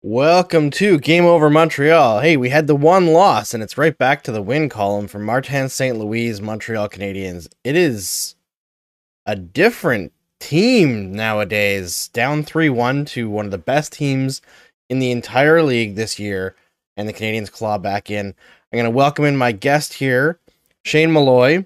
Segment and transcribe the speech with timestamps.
[0.00, 2.20] Welcome to Game Over Montreal.
[2.20, 5.18] Hey, we had the one loss, and it's right back to the win column for
[5.18, 5.98] Martin St.
[5.98, 7.48] Louis Montreal Canadiens.
[7.64, 8.34] It is
[9.26, 14.40] a different team nowadays, down 3 1 to one of the best teams
[14.88, 16.56] in the entire league this year,
[16.96, 18.34] and the Canadians claw back in.
[18.72, 20.38] I'm going to welcome in my guest here,
[20.84, 21.64] Shane Malloy.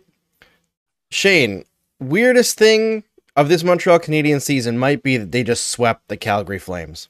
[1.11, 1.65] Shane,
[2.01, 3.05] weirdest thing
[3.37, 7.09] of this Montreal Canadian season might be that they just swept the Calgary Flames.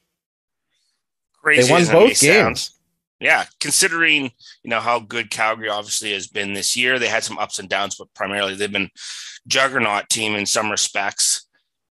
[1.42, 2.70] Crazy They won as that may both games.
[3.20, 4.32] Yeah, considering
[4.65, 7.68] you know how good Calgary obviously has been this year, they had some ups and
[7.68, 8.90] downs, but primarily they've been
[9.46, 11.46] juggernaut team in some respects,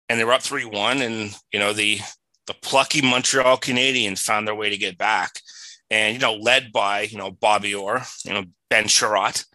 [0.09, 1.99] and they were up three one, and you know the
[2.47, 5.41] the plucky Montreal Canadiens found their way to get back,
[5.89, 9.45] and you know led by you know Bobby Orr, you know Ben Chiarot,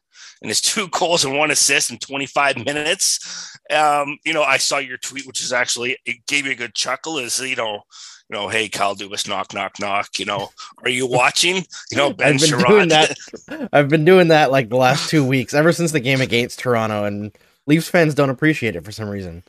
[0.43, 3.59] and his two goals and one assist in 25 minutes.
[3.71, 6.75] Um, you know, I saw your tweet, which is actually it gave me a good
[6.75, 7.19] chuckle.
[7.19, 7.83] Is you know,
[8.29, 10.19] you know, hey Kyle Dubas, knock, knock, knock.
[10.19, 10.51] You know,
[10.83, 11.65] are you watching?
[11.91, 13.69] You know, Ben I've been doing that.
[13.73, 17.05] I've been doing that like the last two weeks, ever since the game against Toronto,
[17.05, 17.33] and
[17.67, 19.43] Leafs fans don't appreciate it for some reason.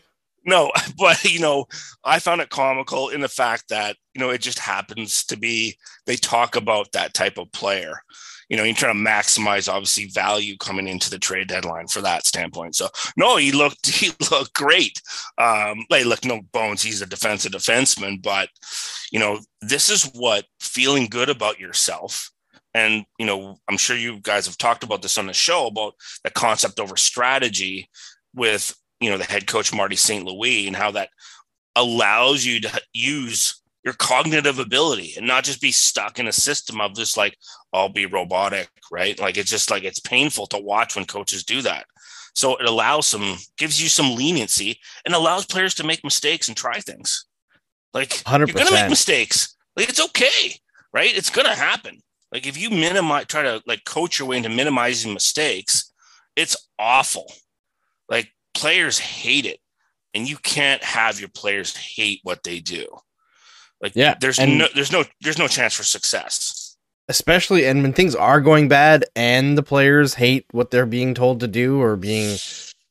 [0.45, 1.65] No, but you know,
[2.03, 5.77] I found it comical in the fact that you know it just happens to be
[6.05, 8.01] they talk about that type of player.
[8.49, 12.25] You know, you're trying to maximize obviously value coming into the trade deadline for that
[12.25, 12.75] standpoint.
[12.75, 15.01] So no, he looked he looked great.
[15.37, 18.49] Um, like look, no bones, he's a defensive defenseman, but
[19.11, 22.29] you know, this is what feeling good about yourself.
[22.75, 25.93] And you know, I'm sure you guys have talked about this on the show about
[26.23, 27.89] the concept over strategy
[28.35, 30.25] with you know the head coach Marty St.
[30.25, 31.09] Louis and how that
[31.75, 36.79] allows you to use your cognitive ability and not just be stuck in a system
[36.79, 37.37] of just like
[37.73, 39.19] I'll be robotic, right?
[39.19, 41.85] Like it's just like it's painful to watch when coaches do that.
[42.35, 46.57] So it allows some gives you some leniency and allows players to make mistakes and
[46.57, 47.25] try things.
[47.93, 48.71] Like you are gonna 100%.
[48.71, 49.55] make mistakes.
[49.75, 50.55] Like it's okay,
[50.93, 51.15] right?
[51.15, 51.99] It's gonna happen.
[52.31, 55.91] Like if you minimize try to like coach your way into minimizing mistakes,
[56.35, 57.31] it's awful.
[58.09, 58.29] Like
[58.63, 59.59] players hate it,
[60.13, 62.87] and you can't have your players hate what they do.
[63.81, 66.77] Like Yeah, there's and- no there's no there's no chance for success.
[67.09, 71.41] Especially, and when things are going bad, and the players hate what they're being told
[71.41, 72.37] to do or being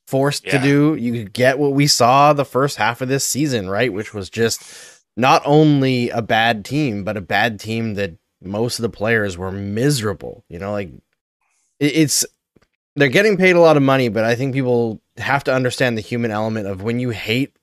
[0.07, 3.91] forced to do, you get what we saw the first half of this season, right?
[3.91, 4.63] Which was just
[5.17, 9.51] not only a bad team, but a bad team that most of the players were
[9.51, 10.45] miserable.
[10.51, 10.91] You know, like
[11.81, 12.27] it's
[12.97, 16.03] they're getting paid a lot of money, but I think people have to understand the
[16.03, 17.57] human element of when you hate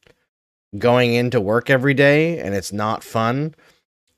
[0.78, 3.56] going into work every day and it's not fun.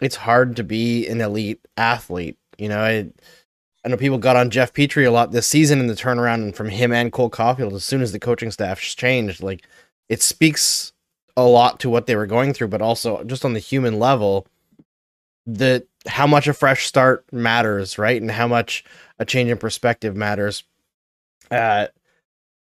[0.02, 2.38] It's hard to be an elite athlete.
[2.58, 3.10] You know, I,
[3.86, 6.56] I know people got on Jeff Petry a lot this season in the turnaround and
[6.56, 9.42] from him and Cole Caufield as soon as the coaching staff changed.
[9.42, 9.66] Like
[10.10, 10.92] it speaks
[11.38, 14.46] a lot to what they were going through, but also just on the human level,
[15.46, 18.22] that how much a fresh start matters, right?
[18.22, 18.84] And how much
[19.20, 20.64] a change in perspective matters.
[21.50, 21.88] Uh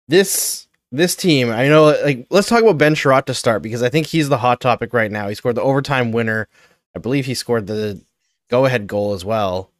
[0.09, 3.89] this this team, I know like let's talk about Ben Chiarot to start because I
[3.89, 5.29] think he's the hot topic right now.
[5.29, 6.47] He scored the overtime winner.
[6.95, 8.01] I believe he scored the
[8.49, 9.71] go ahead goal as well.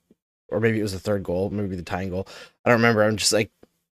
[0.49, 2.27] Or maybe it was the third goal, maybe the tying goal.
[2.63, 3.03] I don't remember.
[3.03, 3.51] I'm just like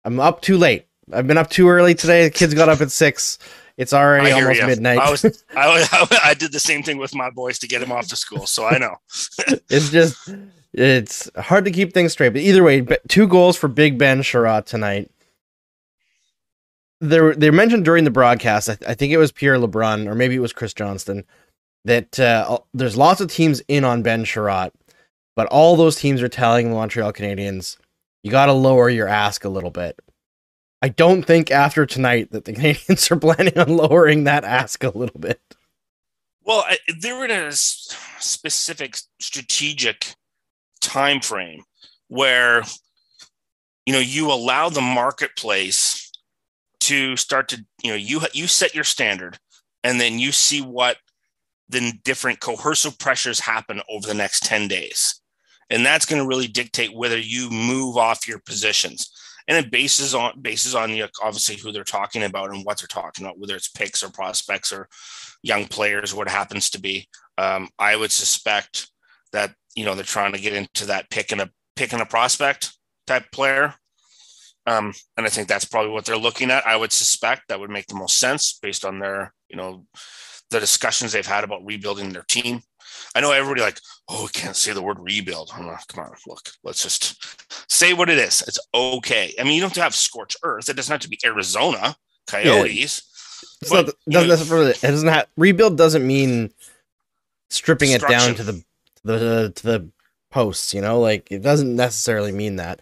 [0.06, 0.86] I'm up too late.
[1.12, 2.26] I've been up too early today.
[2.26, 3.40] The kids got up at six.
[3.78, 5.00] It's already almost midnight.
[5.00, 5.26] I was
[5.56, 5.90] I, was,
[6.24, 8.66] I did the same thing with my boys to get him off to school, so
[8.66, 8.98] I know.
[9.70, 10.30] it's just
[10.74, 12.30] it's hard to keep things straight.
[12.30, 15.10] But either way, two goals for Big Ben Chiarot tonight.
[17.02, 18.70] They were- they mentioned during the broadcast.
[18.70, 21.26] I, I think it was Pierre LeBrun or maybe it was Chris Johnston
[21.86, 24.72] that uh, there's lots of teams in on Ben Chiarot,
[25.36, 27.78] but all those teams are telling the Montreal Canadiens
[28.22, 29.98] you got to lower your ask a little bit.
[30.82, 34.90] I don't think after tonight that the Canadians are planning on lowering that ask a
[34.90, 35.40] little bit.
[36.44, 40.16] Well, I, they're in a s- specific strategic
[40.82, 41.64] time frame
[42.10, 42.64] where
[43.86, 45.99] you know you allow the marketplace
[46.82, 49.38] to start to you know you you set your standard
[49.84, 50.98] and then you see what
[51.70, 55.22] the different coercive pressures happen over the next 10 days.
[55.70, 59.12] And that's going to really dictate whether you move off your positions.
[59.48, 63.26] And it bases on bases on obviously who they're talking about and what they're talking
[63.26, 64.88] about whether it's picks or prospects or
[65.42, 67.08] young players, what happens to be.
[67.38, 68.92] Um, I would suspect
[69.32, 72.06] that you know they're trying to get into that pick and a pick and a
[72.06, 72.78] prospect
[73.08, 73.74] type player,
[74.70, 76.66] um, and I think that's probably what they're looking at.
[76.68, 79.86] I would suspect that would make the most sense based on their you know,
[80.52, 82.62] the discussions they've had about rebuilding their team.
[83.16, 85.52] I know everybody like, oh, we can't say the word rebuild.
[85.54, 88.44] I'm like, come on, look, let's just say what it is.
[88.48, 89.34] It's okay.
[89.40, 90.70] I mean, you don't have to have scorched earth.
[90.70, 91.96] It doesn't have to be Arizona
[92.28, 93.02] Coyotes.
[93.62, 94.72] It's not, But, it doesn't necessarily.
[94.72, 95.78] It doesn't have rebuild.
[95.78, 96.52] Doesn't mean
[97.50, 98.64] stripping it down to the to
[99.04, 99.92] the to the
[100.30, 100.74] posts.
[100.74, 102.82] You know, like it doesn't necessarily mean that.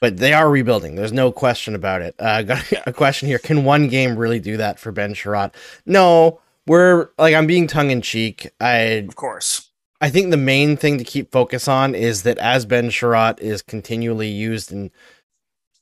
[0.00, 0.94] But they are rebuilding.
[0.94, 2.14] There's no question about it.
[2.18, 3.38] Uh, I got a question here.
[3.38, 5.54] Can one game really do that for Ben Chiarot?
[5.86, 8.50] No, we're like I'm being tongue in cheek.
[8.60, 9.70] I Of course.
[10.00, 13.60] I think the main thing to keep focus on is that as Ben Chiarot is
[13.60, 14.90] continually used in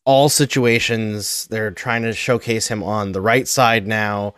[0.05, 4.35] all situations, they're trying to showcase him on the right side now.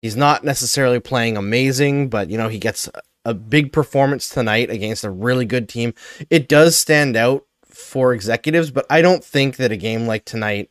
[0.00, 2.88] He's not necessarily playing amazing, but you know, he gets
[3.24, 5.92] a big performance tonight against a really good team.
[6.30, 7.44] It does stand out
[7.78, 10.70] for executives, but I don't think that a game like tonight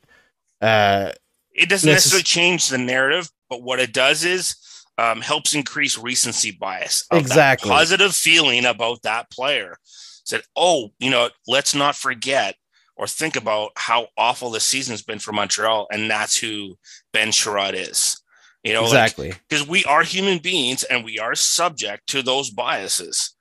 [0.62, 1.12] uh
[1.54, 4.56] It doesn't Necess- necessarily change the narrative, but what it does is
[4.98, 7.06] um, helps increase recency bias.
[7.12, 7.69] Exactly.
[7.69, 9.77] positive feeling about that player.
[10.25, 12.56] Said, oh, you know, let's not forget
[12.95, 16.77] or think about how awful the season's been for Montreal, and that's who
[17.13, 18.19] Ben Chiarot is.
[18.63, 19.33] You know, exactly.
[19.48, 23.36] because we are human beings and we are subject to those biases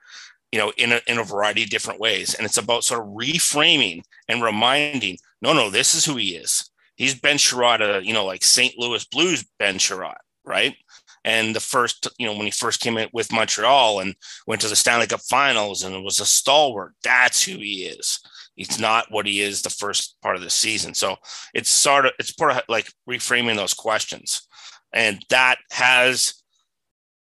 [0.52, 2.34] you know in a, in a variety of different ways.
[2.34, 6.70] And it's about sort of reframing and reminding no no this is who he is.
[6.96, 10.76] He's ben chiarot uh, you know like st louis blues ben chiarot right?
[11.24, 14.14] And the first you know when he first came in with montreal and
[14.46, 18.20] went to the stanley cup finals and was a stalwart that's who he is.
[18.56, 20.94] He's not what he is the first part of the season.
[20.94, 21.16] So
[21.52, 24.48] it's sort of it's part of like reframing those questions.
[24.92, 26.42] And that has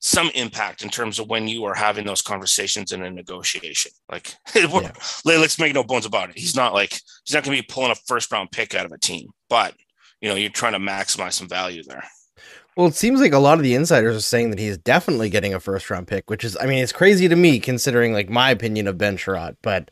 [0.05, 3.91] some impact in terms of when you are having those conversations in a negotiation.
[4.07, 4.91] Like, Yeah.
[5.25, 6.37] let's make no bones about it.
[6.37, 6.91] He's not like
[7.23, 9.73] he's not going to be pulling a first round pick out of a team, but
[10.21, 12.03] you know, you're trying to maximize some value there.
[12.77, 15.55] Well, it seems like a lot of the insiders are saying that he's definitely getting
[15.55, 18.51] a first round pick, which is, I mean, it's crazy to me considering like my
[18.51, 19.55] opinion of Ben Chiarot.
[19.63, 19.89] But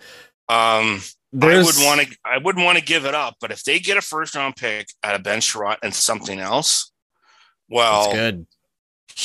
[0.47, 1.01] Um,
[1.31, 3.79] there's, I would want to, I wouldn't want to give it up, but if they
[3.79, 6.91] get a first round pick out of Ben Chiarot and something else,
[7.67, 8.47] well, That's good.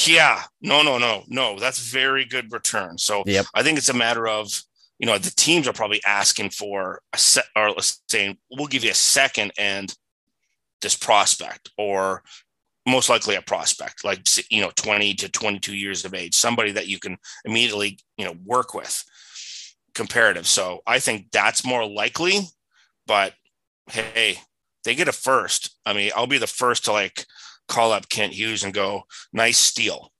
[0.07, 1.59] Yeah, no, no, no, no.
[1.59, 2.99] That's very good return.
[2.99, 3.47] So Yep.
[3.55, 4.63] I think it's a matter of
[4.99, 8.03] you know the teams are probably asking for a set or let's
[8.51, 9.95] we'll give you a second and
[10.83, 12.23] this prospect or
[12.87, 14.21] most likely a prospect like
[14.51, 18.35] you know 20 to 22 years of age somebody that you can immediately you know
[18.45, 19.05] work with
[19.95, 22.41] comparative so i think that's more likely
[23.07, 23.35] but
[23.91, 24.39] hey
[24.85, 27.27] they get a first i mean i'll be the first to like
[27.69, 30.13] call up kent hughes and go nice steal.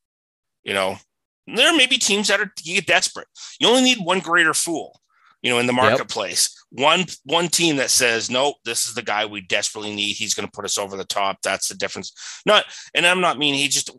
[0.63, 0.97] You know
[1.47, 3.29] there may be teams that are you get desperate.
[3.59, 5.01] You only need one greater fool
[5.43, 6.55] you know in the marketplace.
[6.71, 10.15] One one team that says nope this is the guy we desperately need.
[10.15, 11.39] He's going to put us over the top.
[11.43, 12.13] That's the difference.
[12.45, 12.65] Not
[12.95, 13.91] and i'm not meaning he's just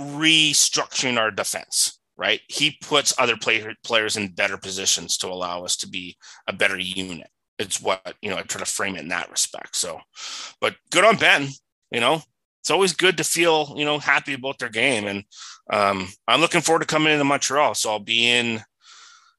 [0.00, 2.40] restructuring our defense right?
[2.46, 6.16] He puts other player, players in better positions to allow us to be
[6.46, 7.28] a better unit.
[7.58, 10.00] It's what you know i try to frame it in that respect so.
[10.60, 11.48] But good on ben
[11.90, 12.22] you know
[12.62, 15.06] it's always good to feel you know happy about their game.
[15.06, 15.24] And
[15.70, 17.74] um, i'm looking forward to coming into montreal.
[17.74, 18.62] So i'll be in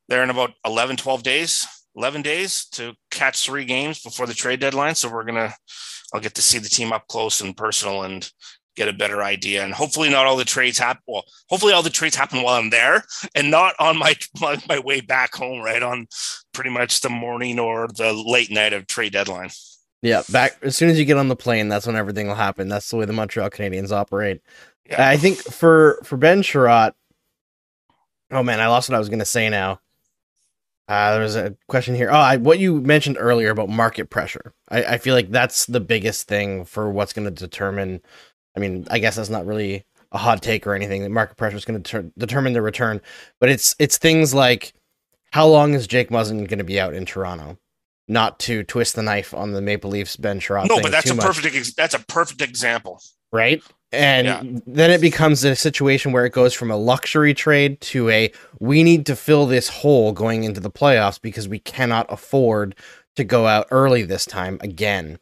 [0.10, 1.66] there in about 11 12 days
[1.96, 4.96] 11 days to catch three games before the trade deadline.
[4.96, 5.54] So we're gonna
[6.14, 8.30] i'll get to see the team up close and personal and
[8.76, 9.64] get a better idea.
[9.64, 12.72] And hopefully not all the trades happen well hopefully all the trades happen while i'm
[12.72, 13.06] there
[13.36, 16.08] and not on my my, my way back home right on
[16.54, 19.50] pretty much the morning or the late night of trade deadline
[20.04, 22.68] Yeah, back as soon as you get on the plane, that's when everything will happen.
[22.68, 24.42] That's the way the Montreal Canadiens operate.
[24.90, 25.08] Yeah.
[25.10, 26.94] I think for for Ben Chiarot,
[28.30, 29.80] oh man, I lost what I was going to say now.
[30.90, 32.10] Uh, there was a question here.
[32.12, 34.54] Oh, I, what you mentioned earlier about market pressure.
[34.70, 38.02] I, I feel like that's the biggest thing for what's going to determine.
[38.58, 41.02] I mean, I guess that's not really a hot take or anything.
[41.02, 43.00] The market pressure is going to ter- determine the return,
[43.40, 44.74] but it's it's things like
[45.32, 47.58] how long is Jake Muzzin going to be out in Toronto?
[48.08, 50.68] Not to twist the knife on the Maple Leafs Ben Chiarot.
[50.68, 53.64] no but that's a much perfect ex- that's a perfect example right?
[53.92, 54.42] And Yeah.
[54.68, 58.84] then it becomes a situation where it goes from a luxury trade to a we
[58.84, 62.76] need to fill this hole going into the playoffs because we cannot afford
[63.16, 65.18] to go out early this time again.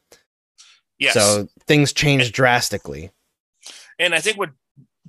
[0.99, 3.11] yes So things change drastically.
[3.99, 4.51] And I think what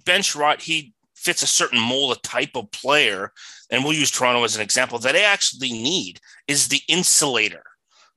[0.05, 3.33] Ben Chiarot, he fits a certain mold, a type of player,
[3.71, 7.63] and we'll use Toronto as an example, that they actually need is the insulator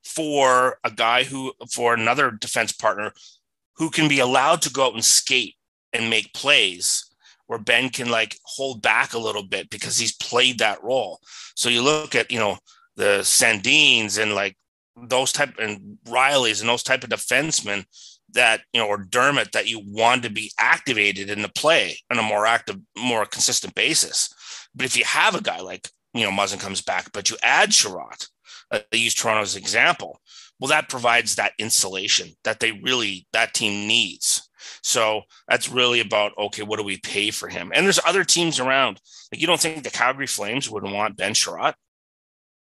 [0.03, 3.13] for a guy who, for another defense partner
[3.77, 5.55] who can be allowed to go out and skate
[5.93, 7.09] and make plays
[7.47, 11.19] where Ben can like hold back a little bit because he's played that role.
[11.55, 12.57] So you look at, you know,
[12.95, 14.57] the Sandins and like
[14.95, 17.85] those type and Rielly's and those type of defensemen
[18.35, 22.19] that you know or Dermott that you want to be activated in the play on
[22.19, 24.33] a more active, more consistent basis.
[24.75, 27.69] But if you have a guy like you know Muzzin comes back, but you add
[27.69, 28.27] Chiarot,
[28.71, 30.19] uh, they use Toronto as an example.
[30.59, 34.49] Well, that provides that insulation that they really that team needs.
[34.83, 37.71] So that's really about okay, what do we pay for him?
[37.73, 39.01] And there's other teams around.
[39.31, 41.75] Like you don't think the Calgary Flames would want Ben Chiarot?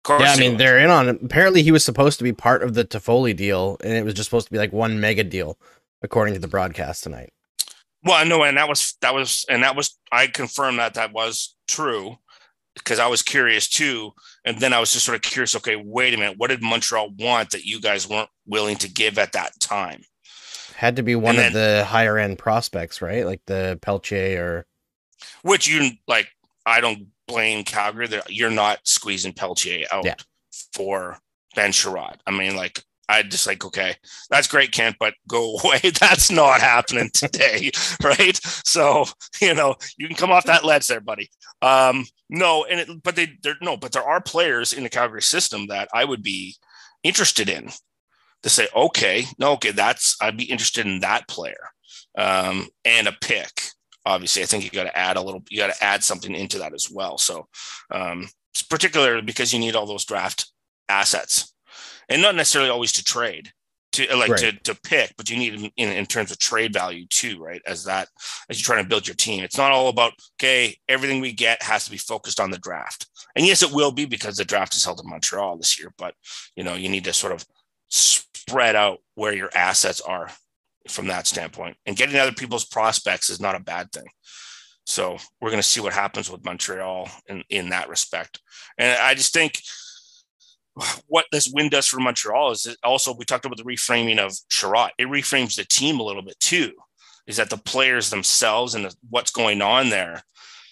[0.08, 1.10] Yeah, I mean they're in on.
[1.10, 1.22] It.
[1.24, 4.29] Apparently, he was supposed to be part of the Toffoli deal, and it was just
[4.29, 5.58] supposed to be like one mega deal,
[6.01, 7.32] according to the broadcast tonight.
[8.03, 11.56] Well, no, and that was that was and that was I confirmed that that was
[11.68, 12.18] true
[12.74, 14.12] because I was curious too,
[14.46, 15.56] and then I was just sort of curious.
[15.56, 19.20] Okay, wait a minute, what did Montreal want that you guys weren't willing to give
[19.20, 20.01] at that time?
[20.75, 23.25] Had to be one of the higher end prospects, right?
[23.25, 24.65] Like the Pelletier or
[25.44, 26.29] which you like.
[26.65, 30.15] I don't blame Calgary that you're not squeezing Pelletier out yeah.
[30.74, 31.17] for
[31.55, 32.17] Ben Chiarot.
[32.27, 33.95] I mean, like I just like, okay,
[34.29, 35.79] that's great, Kent, but go away.
[36.00, 37.71] That's not happening today,
[38.03, 38.38] right?
[38.43, 39.05] So
[39.41, 41.29] you know, you can come off that ledge there, buddy.
[41.62, 45.21] Um, no, and it, but they there no, but there are players in the Calgary
[45.21, 46.55] system that I would be
[47.03, 47.69] interested in
[48.43, 51.69] to say, okay, no, okay, that's I'd be interested in that player
[52.17, 53.62] um, and a pick.
[54.06, 56.60] Obviously, I think you got to add a little, you got to add something into
[56.60, 57.18] that as well.
[57.18, 57.48] So,
[57.91, 58.27] um,
[58.70, 60.51] particularly because you need all those draft
[60.88, 61.53] assets,
[62.08, 63.51] and not necessarily always to trade
[63.91, 64.39] to like right.
[64.39, 67.62] to, to pick, but you need in, in terms of trade value too, right?
[67.65, 68.08] As that
[68.50, 71.62] as you're trying to build your team, it's not all about okay, everything we get
[71.63, 73.08] has to be focused on the draft.
[73.36, 76.13] And yes, it will be because the draft is held in Montreal this year, but
[76.56, 77.46] you know, you need to sort of
[77.89, 80.29] spread out where your assets are
[80.89, 81.77] from that standpoint.
[81.86, 84.08] And getting other people's prospects is not a bad thing.
[84.86, 88.41] So we're going to see what happens with Montreal in, in that respect.
[88.77, 89.62] And I just think
[91.08, 94.91] what this win does for Montreal is also we talked about the reframing of Chiarot.
[94.98, 96.74] It reframes the team a little bit too.
[97.27, 100.24] Is that the players themselves and the, what's going on there?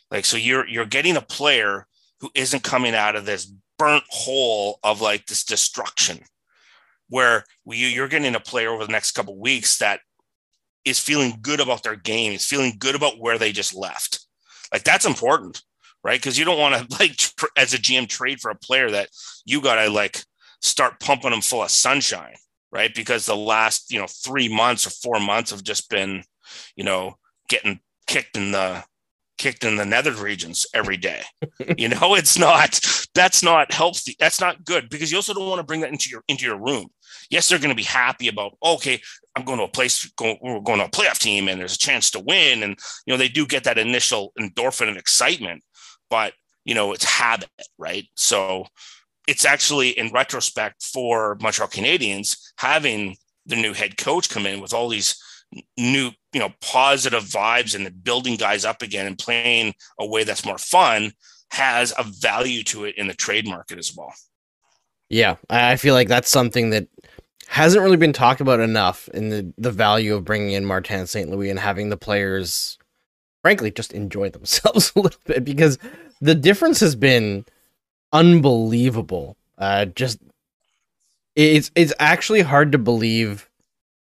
[0.09, 1.85] Like so, you're you're getting a player
[2.21, 6.19] who isn't coming out of this burnt hole of like this destruction
[7.09, 9.99] where you're getting a player over the next couple weeks that
[10.87, 14.25] is feeling good about their game, is feeling good about where they just left.
[14.71, 15.61] Like that's important,
[16.03, 16.19] right?
[16.19, 19.09] Because you don't want to like tr- as a GM trade for a player that
[19.45, 20.23] you got to like
[20.61, 22.35] start pumping them full of sunshine,
[22.71, 22.93] right?
[22.93, 26.23] Because the last you know three months or four months have just been,
[26.75, 27.15] you know,
[27.49, 28.83] getting kicked in the
[29.37, 31.21] kicked in the nether regions every day.
[31.77, 32.79] you know, it's not
[33.13, 34.15] that's not healthy.
[34.19, 36.57] That's not good because you also don't want to bring that into your into your
[36.57, 36.87] room.
[37.29, 39.01] Yes, they're going to be happy about okay,
[39.37, 42.09] I'm going to a place we're going to a playoff team and there's a chance
[42.11, 45.63] to win and you know they do get that initial endorphin and excitement,
[46.09, 46.33] but
[46.65, 48.05] you know it's habit, right?
[48.15, 48.65] So
[49.27, 53.15] it's actually in retrospect for Montreal Canadiens having
[53.45, 55.21] the new head coach come in with all these
[55.77, 60.45] new you know positive vibes and building guys up again and playing a way that's
[60.45, 61.11] more fun
[61.51, 64.13] has a value to it in the trade market as well
[65.09, 66.87] yeah i feel like that's something that
[67.47, 71.29] hasn't really been talked about enough in the the value of bringing in martin st
[71.29, 72.77] louis and having the players
[73.41, 75.77] frankly just enjoy themselves a little bit because
[76.21, 77.45] the difference has been
[78.11, 79.37] unbelievable.
[79.57, 80.19] Uh just
[81.35, 83.49] it's it's actually hard to believe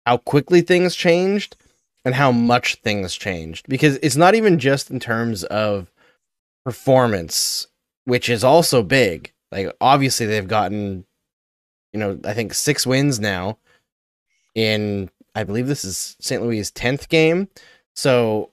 [0.05, 1.55] how quickly things changed
[2.03, 5.91] and how much things changed because it's not even just in terms of
[6.65, 7.67] performance
[8.05, 9.31] which is also big.
[9.51, 11.05] Like obviously they've gotten
[11.93, 13.57] you know i think six wins now
[14.55, 17.48] in i believe this is st louis' 10th game
[17.95, 18.50] so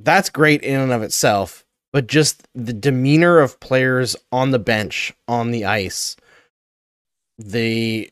[0.00, 5.12] that's great in and of itself but just the demeanor of players on the bench
[5.26, 6.16] on the ice
[7.38, 8.10] the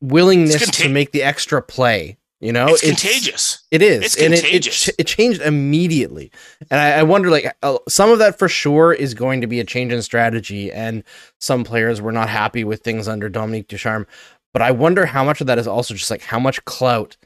[0.00, 2.16] willingness to make the extra play.
[2.40, 3.62] You know, it's, it's contagious.
[3.70, 4.88] It is, it's and contagious.
[4.88, 6.32] It, it, it, changed immediately.
[6.70, 9.60] And I, I wonder, like, uh, some of that for sure is going to be
[9.60, 11.04] a change in strategy, and
[11.38, 14.06] some players were not happy with things under Dominique Ducharme.
[14.54, 17.18] But I wonder how much of that is also just like how much clout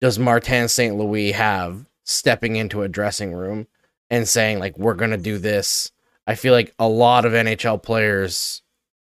[0.00, 0.96] does Martin St.
[0.96, 3.66] Louis have stepping into a dressing room
[4.10, 5.92] and saying like we're gonna do this.
[6.26, 8.62] I feel like a lot of NHL players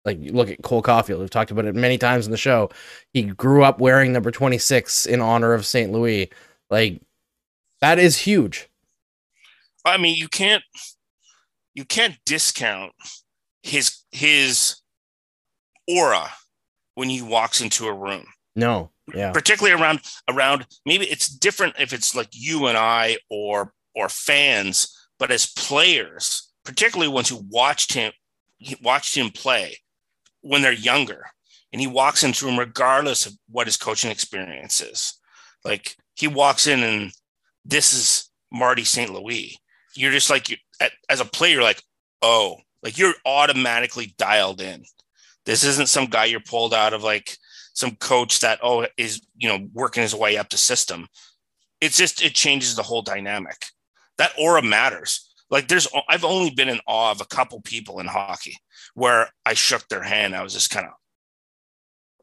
[0.08, 1.20] like look at Cole Caufield.
[1.20, 2.72] We've talked about it many times in the show.
[3.14, 5.92] He grew up wearing number 26 in honor of St.
[5.92, 6.32] Louis.
[6.70, 7.02] Like
[7.82, 8.70] that is huge.
[9.86, 10.64] I mean, you can't
[11.74, 12.94] you can't discount
[13.62, 14.78] his his
[15.88, 16.30] aura
[16.96, 18.26] when he walks into a room.
[18.56, 18.90] No.
[19.14, 19.32] Yeah.
[19.32, 20.00] Particularly around
[20.30, 25.48] around maybe it's different if it's like you and I or or fans, but as
[25.48, 28.14] players, particularly ones who watched him
[28.82, 29.78] watched him play,
[30.48, 31.25] when they're younger.
[31.72, 35.20] and he walks into room regardless of what his coaching experience is.
[35.66, 37.12] Like he walks in and
[37.66, 39.12] this is Marty St.
[39.13, 39.60] Louis.
[39.96, 40.58] You're just like you
[41.10, 41.82] as a player, like,
[42.22, 44.84] oh, like you're automatically dialed in.
[45.46, 47.38] This isn't some guy you're pulled out of like
[47.74, 51.08] some coach that oh is you know working his way up the system.
[51.82, 53.66] It's just it changes the whole dynamic.
[54.18, 55.30] That aura matters.
[55.50, 58.58] Like there's I've only been in awe of a couple people in hockey
[58.98, 60.36] where I shook their hand.
[60.36, 60.94] I was just kind of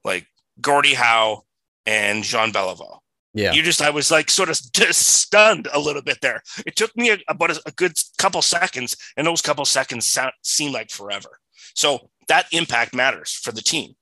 [0.05, 0.27] like
[0.61, 1.45] Gordie Howe
[1.87, 2.99] and Jean Beliveau.
[3.33, 3.53] Yeah.
[3.53, 6.43] You just, I was like sort of just stunned a little bit there.
[6.67, 10.33] It took me a, about a, a, good couple seconds, and those couple seconds sound,
[10.43, 11.39] seem like forever.
[11.77, 13.95] So that impact matters for the team,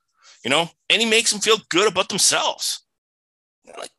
[0.42, 2.86] you know, and he makes them feel good about themselves.
[3.76, 3.90] Like,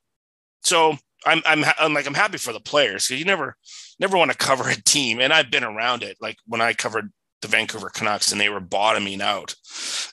[0.64, 3.56] so I'm, I'm, I'm like, I'm happy for the players because you never,
[4.00, 5.20] never want to cover a team.
[5.20, 6.18] And I've been around it.
[6.20, 7.12] Like when I covered
[7.44, 9.56] the Vancouver Canucks and they were bottoming out,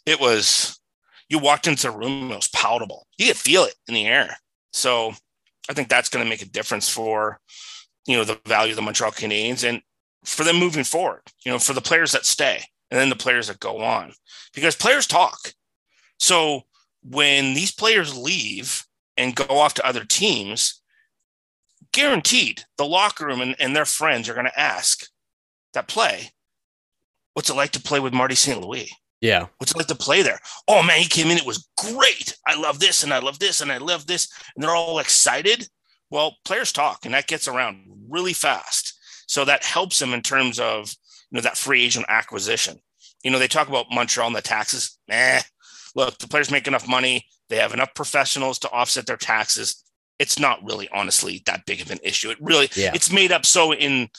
[0.05, 0.79] it was,
[1.29, 3.07] you walked into the room, it was palatable.
[3.17, 4.37] You could feel it in the air.
[4.73, 5.13] So
[5.69, 7.41] I think that's going to make a difference for,
[8.07, 9.81] you know, the value of the Montreal Canadiens and
[10.25, 13.49] for them moving forward, you know, for the players that stay and then the players
[13.49, 14.13] that go on
[14.53, 15.53] because players talk.
[16.19, 16.63] So
[17.03, 18.85] when these players leave
[19.17, 20.81] and go off to other teams,
[21.93, 25.07] guaranteed the locker room and, and their friends are going to ask
[25.73, 26.31] that play,
[27.41, 28.61] what's it like to play with Marty St.
[28.61, 28.91] Louis?
[29.23, 29.47] Yeah.
[29.57, 30.39] What's it like to play there?
[30.69, 31.39] Oh man, he came in.
[31.39, 32.37] It was great.
[32.47, 34.31] I love this and I love this and I love this.
[34.55, 35.67] And they're all excited.
[36.11, 38.93] Well, players talk and that gets around really fast.
[39.27, 40.95] So that helps them in terms of
[41.31, 42.79] you know that free agent acquisition.
[43.25, 44.99] You know, they talk about Montreal and the taxes.
[45.09, 45.41] Eh,
[45.95, 47.25] look, the players make enough money.
[47.49, 49.83] They have enough professionals to offset their taxes.
[50.19, 52.29] It's not really honestly that big of an issue.
[52.29, 52.91] It really Yeah.
[52.95, 54.11] it's made up so in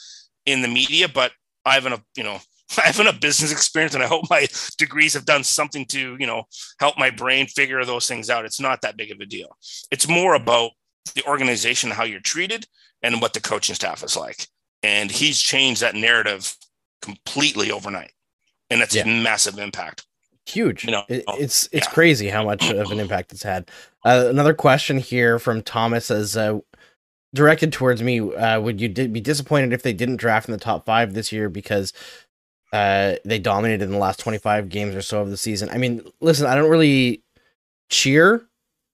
[0.44, 1.30] in the media, but
[1.64, 2.40] I haven't, you know,
[2.78, 4.46] I have enough business experience, and I hope my
[4.78, 6.44] degrees have done something to, you know,
[6.80, 8.44] help my brain figure those things out.
[8.44, 9.56] It's not that big of a deal.
[9.90, 10.70] It's more about
[11.14, 12.66] the organization, how you're treated,
[13.02, 14.46] and what the coaching staff is like.
[14.82, 16.54] And he's changed that narrative
[17.00, 18.12] completely overnight,
[18.70, 19.02] and that's Yeah.
[19.04, 20.06] a massive impact.
[20.44, 20.84] huge.
[20.84, 21.92] You know, It- oh, it's it's yeah.
[21.92, 23.70] crazy how much of an impact it's had.
[24.04, 26.58] Uh, another question here from Thomas is uh,
[27.32, 28.18] directed towards me.
[28.18, 31.30] Uh, would you di- be disappointed if they didn't draft in the top five this
[31.30, 31.92] year because
[32.72, 35.68] uh, they dominated in the last twenty five games or so of the season?
[35.70, 37.22] I mean, listen, I don't really
[37.90, 38.46] cheer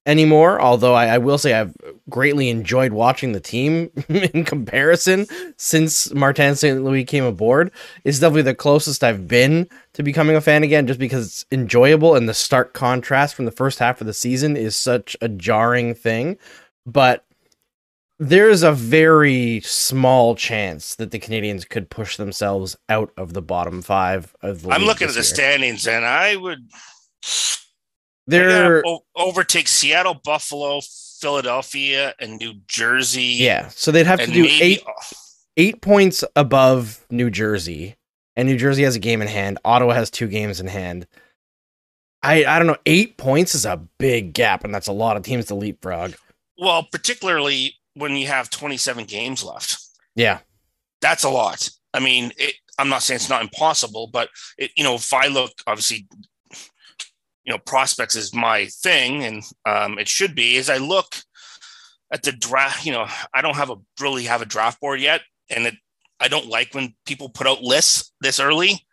[0.08, 0.60] anymore.
[0.60, 1.74] Although I, I will say I've
[2.08, 5.26] greatly enjoyed watching the team in comparison
[5.58, 6.82] since Martin St.
[6.82, 7.70] Louis came aboard.
[8.04, 12.16] It's definitely the closest I've been to becoming a fan again, just because it's enjoyable
[12.16, 15.94] and the stark contrast from the first half of the season is such a jarring
[15.94, 16.38] thing.
[16.86, 17.24] But
[18.18, 23.80] there's a very small chance that the Canadians could push themselves out of the bottom
[23.82, 25.24] five of the I'm looking at the year.
[25.24, 26.68] standings, and I would
[28.26, 30.80] They're o- overtake Seattle, Buffalo,
[31.20, 33.22] Philadelphia, and New Jersey.
[33.38, 34.82] yeah, so they'd have to do maybe eight
[35.56, 37.96] eight points above New Jersey,
[38.36, 39.58] and New Jersey has a game in hand.
[39.64, 41.06] Ottawa has two games in hand.
[42.22, 42.76] I I don't know.
[42.84, 46.14] Eight points is a big gap, and that's a lot of teams to leapfrog.
[46.58, 49.78] Well, particularly when you have 27 games left,
[50.14, 50.40] Yeah,
[51.00, 51.68] that's a lot.
[51.94, 55.26] I mean, it, I'm not saying it's not impossible, but it, you know, if I
[55.26, 56.06] look, obviously,
[57.44, 60.56] you know, prospects is my thing, and um, it should be.
[60.58, 61.16] As I look
[62.12, 65.22] at the draft, you know, I don't have a really have a draft board yet,
[65.50, 65.74] and it,
[66.20, 68.86] I don't like when people put out lists this early,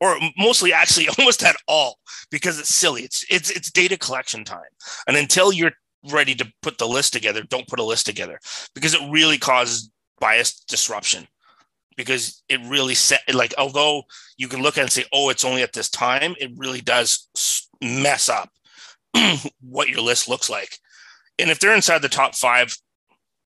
[0.00, 1.98] or mostly actually almost at all,
[2.30, 3.02] because it's silly.
[3.02, 4.60] It's it's it's data collection time,
[5.06, 5.72] and until you're
[6.10, 8.38] ready to put the list together, don't put a list together
[8.74, 11.26] because it really causes bias disruption.
[11.94, 14.04] Because it really set like although
[14.38, 17.28] you can look at and say, oh, it's only at this time, it really does
[17.82, 18.48] mess up
[19.60, 20.78] what your list looks like.
[21.38, 22.74] And if they're inside the top five,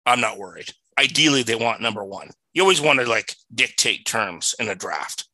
[0.06, 0.72] I'm not worried.
[0.98, 2.30] Ideally, they want number one.
[2.54, 5.28] You always want to like dictate terms in a draft,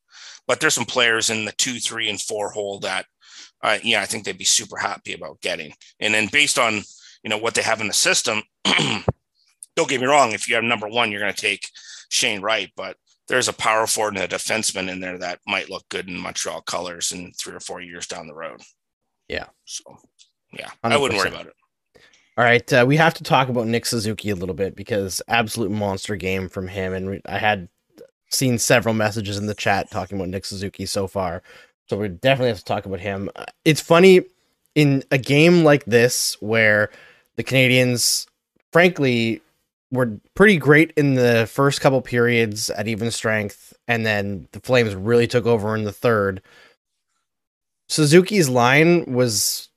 [0.47, 3.07] but there's some players in the two, three, and four hole that,
[3.63, 5.73] uh, yeah, I think they'd be super happy about getting.
[6.01, 6.83] And then based on
[7.27, 10.31] you know what they have in the system, don't get me wrong.
[10.31, 11.69] If you have number one, you're going to take
[12.09, 15.83] Shane Wright, but there's a power forward and a defenseman in there that might look
[15.89, 18.61] good in Montreal colors in three or four years down the road.
[19.29, 19.47] Yeah.
[19.65, 19.99] So,
[20.53, 21.55] yeah, I wouldn't worry about it.
[22.39, 25.73] All right, uh, we have to talk about Nick Suzuki a little bit because absolute
[25.73, 27.69] monster game from him, and we, I had
[28.31, 31.43] seen several messages in the chat talking about Nick Suzuki so far,
[31.89, 33.31] so we definitely have to talk about him.
[33.35, 34.27] Uh, It's funny
[34.77, 36.91] in a game like this where
[37.37, 38.27] the Canadians,
[38.73, 39.43] frankly,
[39.91, 44.95] were pretty great in the first couple periods at even strength, and then the Flames
[44.95, 46.43] really took over in the third.
[47.89, 49.69] Suzuki's line was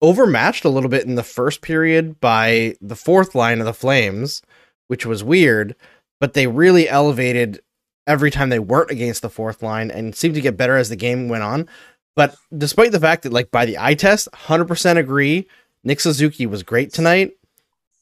[0.00, 4.42] overmatched a little bit in the first period by the fourth line of the Flames,
[4.88, 5.74] which was weird,
[6.20, 7.60] but they really elevated
[8.06, 10.96] every time they weren't against the fourth line and seemed to get better as the
[10.96, 11.68] game went on.
[12.14, 15.46] But despite the fact that, like, by the eye test, 100% agree,
[15.86, 17.30] Nick Suzuki was great tonight.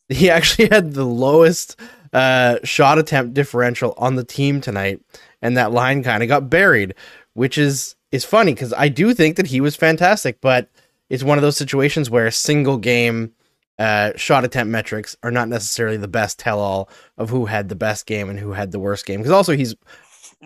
[0.08, 1.78] He actually had the lowest
[2.12, 5.00] uh, shot attempt differential on the team tonight,
[5.42, 6.94] and that line kind of got buried,
[7.34, 10.68] which is is funny because I do think that he was fantastic, but
[11.10, 13.32] it's one of those situations where single game
[13.78, 17.74] uh, shot attempt metrics are not necessarily the best tell all of who had the
[17.74, 19.20] best game and who had the worst game.
[19.20, 19.74] Because also he's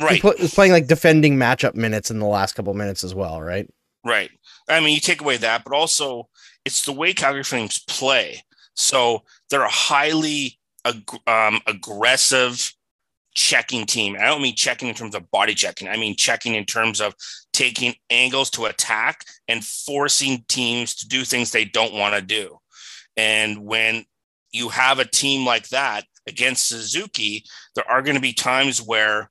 [0.01, 0.15] Right.
[0.15, 3.43] he pl- was playing like defending matchup minutes in the last couple minutes as well,
[3.43, 3.69] right?
[4.05, 4.31] Right.
[4.69, 6.29] I mean, you take away that, but also
[6.69, 8.43] it's the way Calgary Flames play.
[8.77, 12.75] So they're a highly ag- um, aggressive
[13.35, 14.17] checking team.
[14.21, 15.89] I don't mean checking in terms of body checking.
[15.89, 17.15] I mean checking in terms of
[17.55, 22.59] taking angles to attack and forcing teams to do things they don't want to do.
[23.17, 24.05] And when
[24.53, 29.31] you have a team like that against Suzuki, there are going to be times where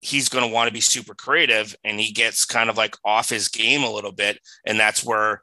[0.00, 3.30] he's going to want to be super creative and he gets kind of like off
[3.30, 4.40] his game a little bit.
[4.66, 5.40] And that's where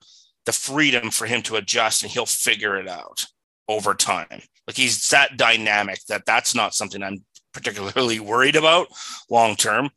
[0.51, 3.25] the freedom for him to adjust and he'll figure it out
[3.69, 4.41] over time.
[4.67, 8.87] Like he's that dynamic that that's not something I'm particularly worried about
[9.29, 9.89] long term.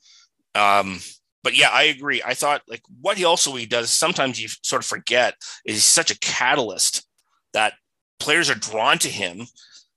[0.54, 1.00] Um,
[1.42, 2.22] but yeah, I agree.
[2.24, 5.84] I thought like what he also he does sometimes you sort of forget is he's
[5.84, 7.06] such a catalyst
[7.52, 7.74] that
[8.20, 9.46] players are drawn to him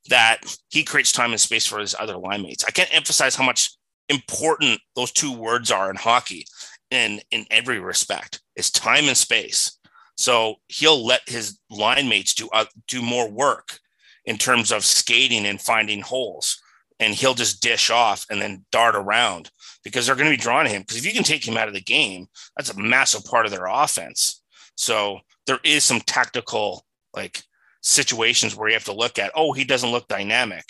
[0.10, 0.40] that
[0.70, 2.66] he creates time and space for his other line mates.
[2.68, 3.78] I can't emphasize how much
[4.10, 6.46] important those two words are in hockey
[6.92, 8.42] in in every respect.
[8.56, 9.77] It's time and space.
[10.18, 13.80] So he'll let his line mates do uh, do more work
[14.26, 16.60] in terms of skating and finding holes
[17.00, 19.52] and he'll just dish off and then dart around
[19.84, 20.82] because they're going to be drawn to him.
[20.82, 23.52] Because if you can take him out of the game, that's a massive part of
[23.52, 24.42] their offense.
[24.76, 27.44] So there is some tactical like
[27.82, 30.66] situations where you have to look at, oh, he doesn't look dynamic.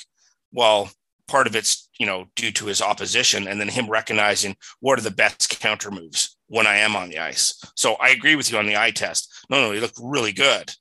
[0.51, 0.89] Well,
[1.27, 5.03] part of it's you know due to his opposition, and then him recognizing what are
[5.03, 7.61] the best counter moves when I am on the ice.
[7.75, 9.36] So I agree with you on the eye test.
[9.49, 10.71] No, no, he looked really good,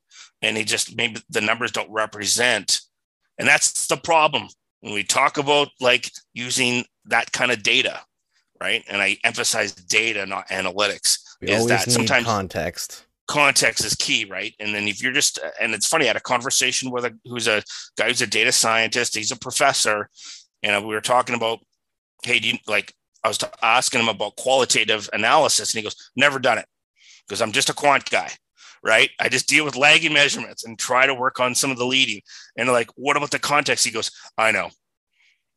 [0.42, 2.80] and he just maybe the numbers don't represent,
[3.38, 4.48] and that's the problem
[4.80, 8.00] when we talk about like using that kind of data,
[8.60, 8.84] right?
[8.88, 11.18] And I emphasize data, not analytics.
[11.40, 13.04] We is that need sometimes context.
[13.28, 14.54] context is key, right?
[14.60, 17.48] And then if you're just, and it's funny, I had a conversation with a who's
[17.48, 17.62] a
[17.96, 20.08] guy who's a data scientist, he's a professor,
[20.62, 21.60] and we were talking about,
[22.22, 22.92] hey, do you like?
[23.24, 26.66] I was t- asking him about qualitative analysis, and he goes, "Never done it,
[27.26, 28.30] because I'm just a quant guy."
[28.82, 29.10] Right.
[29.20, 32.20] I just deal with lagging measurements and try to work on some of the leading.
[32.56, 33.84] And like, what about the context?
[33.84, 34.70] He goes, I know.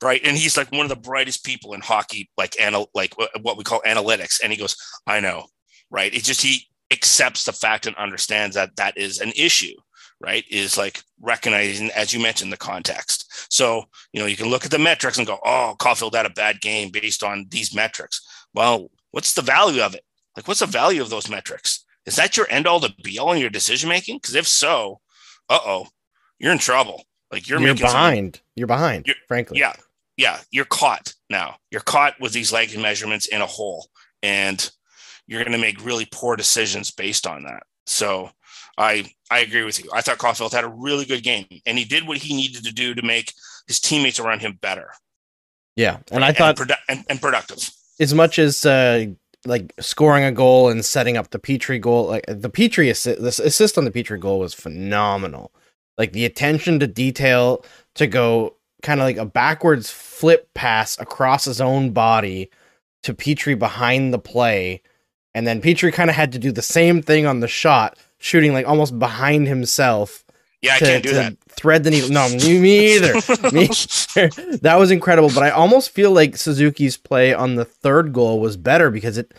[0.02, 0.22] Right.
[0.24, 3.64] And he's like one of the brightest people in hockey, like anal- like what we
[3.64, 4.40] call analytics.
[4.42, 5.46] And he goes, I know.
[5.92, 6.14] Right.
[6.14, 9.76] It's just he accepts the fact and understands that that is an issue
[10.22, 14.66] right is like recognizing as you mentioned the context so you know you can look
[14.66, 18.22] at the metrics and go oh caufield had a bad game based on these metrics
[18.54, 20.04] well what's the value of it
[20.36, 23.34] like what's the value of those metrics is that your end all to be all
[23.34, 25.00] in your decision making because if so
[25.50, 25.88] uh-oh
[26.40, 28.42] you're in trouble like you're, You're, making some- behind.
[28.56, 29.06] You're behind.
[29.08, 29.60] You're- frankly.
[29.60, 29.74] yeah
[30.18, 33.88] yeah you're caught now you're caught with these lagging measurements in a hole
[34.24, 34.72] and
[35.28, 38.30] you're going to make really poor decisions based on that so
[38.78, 41.86] i i agree with you i thought caufield had a really good game and he
[41.86, 43.32] did what he needed to do to make
[43.68, 44.90] his teammates around him better
[45.76, 45.98] Yeah.
[46.12, 49.06] And I thought produ- and, and productive as much as uh,
[49.46, 53.78] like scoring a goal and setting up the Petry goal, like the Petry assist, assist
[53.78, 55.52] on the Petry goal was phenomenal.
[55.98, 57.64] Like the attention to detail
[57.96, 62.50] to go kind of like a backwards flip pass across his own body
[63.04, 64.82] to Petry behind the play,
[65.34, 68.54] and then Petrie kind of had to do the same thing on the shot, shooting
[68.54, 70.24] like almost behind himself
[70.62, 72.10] yeah i to, can't do that thread the needle.
[72.10, 73.14] No, me, me either.
[73.52, 73.68] me
[74.62, 75.30] that was incredible.
[75.34, 79.34] But I almost feel like Suzuki's play on the third goal was better because it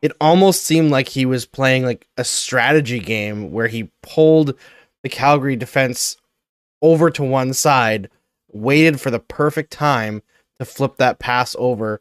[0.00, 4.54] it almost seemed like he was playing like a strategy game where he pulled
[5.02, 6.16] the Calgary defense
[6.80, 8.08] over to one side,
[8.52, 10.22] waited for the perfect time
[10.60, 12.00] to flip that pass over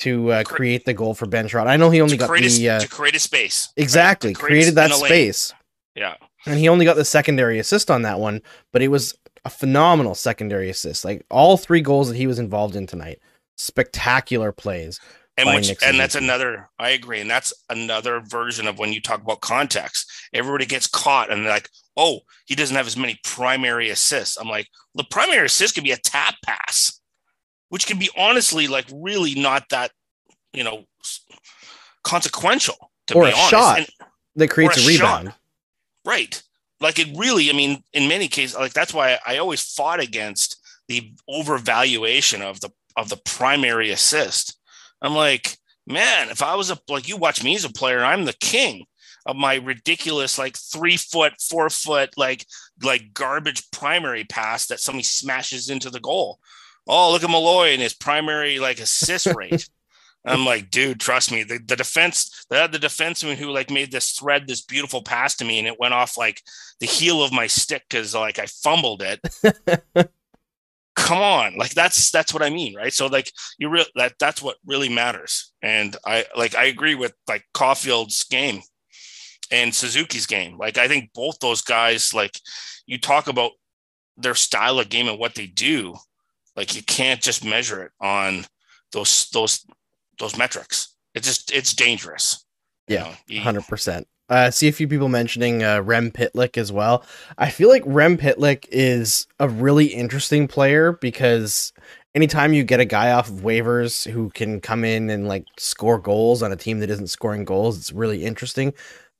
[0.00, 1.68] to uh, Cre- create the goal for Ben Chiarot.
[1.68, 4.74] I know he only got the a, uh, to create a space exactly create created
[4.74, 5.06] that in a lane.
[5.06, 5.54] space.
[5.94, 6.16] yeah
[6.46, 8.40] And he only got the secondary assist on that one,
[8.72, 11.04] but it was a phenomenal secondary assist.
[11.04, 13.20] Like all three goals that he was involved in tonight,
[13.56, 15.00] spectacular plays.
[15.38, 19.20] and which and that's another i agree and that's another version of when you talk
[19.20, 23.90] about context everybody gets caught and they're like oh he doesn't have as many primary
[23.90, 27.00] assists i'm like the primary assist could be a tap pass
[27.68, 29.90] which can be honestly like really not that
[30.54, 30.84] you know
[32.02, 33.78] consequential to Or be a honest shot.
[33.78, 33.88] And-
[34.36, 35.36] That creates a a shot.
[36.06, 36.42] Right.
[36.80, 40.56] Like it really, I mean, in many cases, like that's why I always fought against
[40.88, 44.58] the overvaluation of the of the primary assist.
[45.02, 48.24] I'm like, man, if I was a like you watch me as a player, I'm
[48.24, 48.86] the king
[49.26, 52.46] of my ridiculous like three foot, four foot, like
[52.82, 56.38] like garbage primary pass that somebody smashes into the goal.
[56.86, 59.68] Oh, look at Malloy and his primary like assist rate.
[60.26, 61.44] I'm like, dude, trust me.
[61.44, 65.44] The, the defense, had the defenseman who like made this thread, this beautiful pass to
[65.44, 66.42] me, and it went off like
[66.80, 69.20] the heel of my stick because like I fumbled it.
[70.96, 72.92] Come on, like that's that's what I mean, right?
[72.92, 75.52] So like you real that that's what really matters.
[75.62, 78.62] And I like I agree with like Caufield's game
[79.52, 80.58] and Suzuki's game.
[80.58, 82.40] Like I think both those guys, like
[82.86, 83.52] you talk about
[84.16, 85.94] their style of game and what they do,
[86.56, 88.44] like you can't just measure it on
[88.92, 89.64] those those
[90.18, 90.94] those metrics.
[91.14, 92.44] It's just it's dangerous.
[92.88, 94.06] Yeah, hundred percent.
[94.28, 97.04] Uh, see a few people mentioning uh, Rem Pitlick as well.
[97.38, 101.72] I feel like Rem Pitlick is a really interesting player because
[102.14, 105.98] anytime you get a guy off of waivers who can come in and like score
[105.98, 108.74] goals on a team that isn't scoring goals, it's really interesting.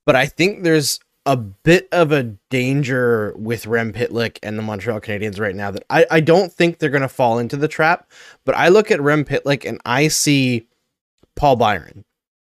[0.07, 5.01] But I think there's a bit of a danger with Rem Pitlick and the Montreal
[5.01, 8.11] Canadiens right now that I, I don't think they're going to fall into the trap.
[8.45, 10.67] But I look at Rem Pitlick and I see
[11.37, 12.05] Paul Byron,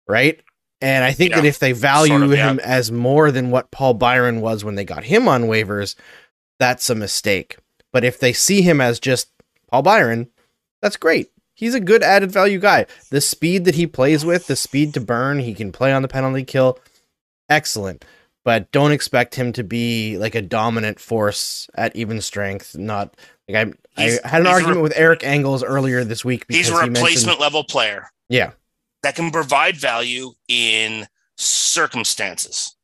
[0.08, 0.40] right?
[0.80, 2.66] And I think yeah, that if they value sort of, him yeah.
[2.66, 5.94] as more than what Paul Byron was when they got him on waivers,
[6.58, 7.58] that's a mistake.
[7.92, 9.28] But if they see him as just
[9.70, 10.28] Paul Byron,
[10.80, 11.30] that's great.
[11.54, 12.86] He's a good added value guy.
[13.10, 16.08] The speed that he plays with, the speed to burn, he can play on the
[16.08, 16.78] penalty kill.
[17.50, 18.04] Excellent.
[18.44, 22.78] But don't expect him to be like a dominant force at even strength.
[22.78, 23.14] Not
[23.46, 26.74] like I, I had an argument re- with Eric Engels earlier this week because he's
[26.74, 28.10] a replacement he level player.
[28.30, 28.52] Yeah,
[29.02, 32.76] that can provide value in circumstances,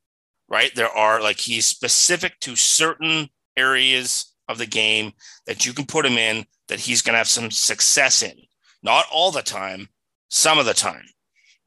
[0.48, 0.74] right?
[0.74, 5.12] There are like he's specific to certain areas of the game
[5.46, 8.34] that you can put him in that he's going to have some success in.
[8.82, 9.88] Not all the time,
[10.28, 11.04] some of the time.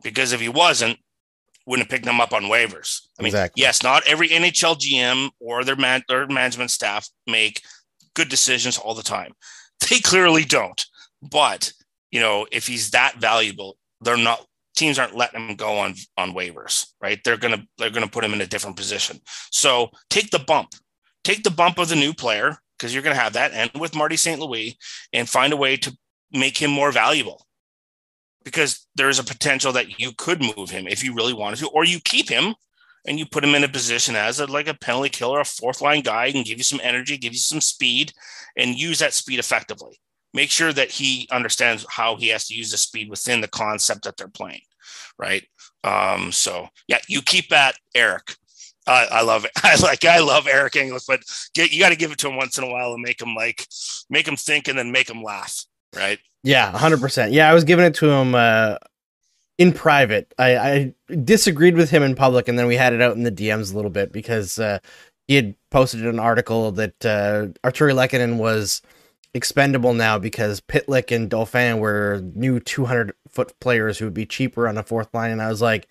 [0.03, 0.97] Because if he wasn't,
[1.65, 3.01] wouldn't have picked him up on waivers.
[3.19, 3.61] I mean, exactly.
[3.61, 7.61] yes, not every NHL GM or their, man, their management staff make
[8.15, 9.33] good decisions all the time.
[9.89, 10.85] They clearly don't.
[11.21, 11.73] But,
[12.11, 16.33] you know, if he's that valuable, they're not teams aren't letting him go on on
[16.33, 17.19] waivers, right?
[17.23, 19.19] They're gonna they're gonna put him in a different position.
[19.51, 20.69] So take the bump,
[21.23, 24.17] take the bump of the new player because you're gonna have that, and with Marty
[24.17, 24.39] St.
[24.39, 24.77] Louis,
[25.13, 25.95] and find a way to
[26.31, 27.45] make him more valuable.
[28.45, 31.67] Because there is a potential that you could move him if you really wanted to,
[31.67, 32.55] or you keep him
[33.05, 35.81] and you put him in a position as a, like a penalty killer, a fourth
[35.81, 38.13] line guy, and give you some energy, give you some speed,
[38.57, 39.99] and use that speed effectively
[40.33, 44.03] make sure that he understands how he has to use the speed within the concept
[44.03, 44.61] that they're playing
[45.17, 45.43] right?
[45.83, 48.35] Um so yeah you keep that eric.
[48.87, 49.51] Uh, i love it.
[49.63, 51.21] I like i love eric engels but
[51.53, 53.35] get, you got to give it to him once in a while and make him
[53.35, 53.67] like
[54.09, 55.65] make him think and then make him laugh
[55.95, 56.19] right?
[56.43, 58.77] Yeah 100% yeah i was giving it to him uh
[59.59, 60.33] in private.
[60.39, 63.31] I, I disagreed with him in public and then we had it out in the
[63.31, 64.79] dms a little bit because uh
[65.27, 68.81] he had posted an article that uh lehkonen was
[69.33, 74.67] expendable now because Pitlick and Dauphin were new 200 foot players who would be cheaper
[74.67, 75.31] on the fourth line.
[75.31, 75.87] And I was like,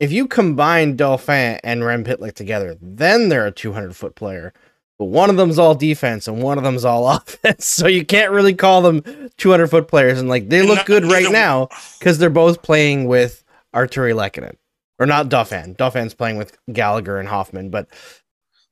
[0.00, 4.52] if you combine Dauphin and Rem Pitlick together, then they're a 200 foot player.
[4.98, 7.66] But one of them's all defense and one of them's all offense.
[7.66, 10.20] So you can't really call them 200 foot players.
[10.20, 14.56] And like they look good right now because they're both playing with Artturi Lehkonen.
[15.00, 15.74] Or not Dauphin.
[15.74, 17.68] Dauphin's playing with Gallagher and Hoffman.
[17.68, 17.88] But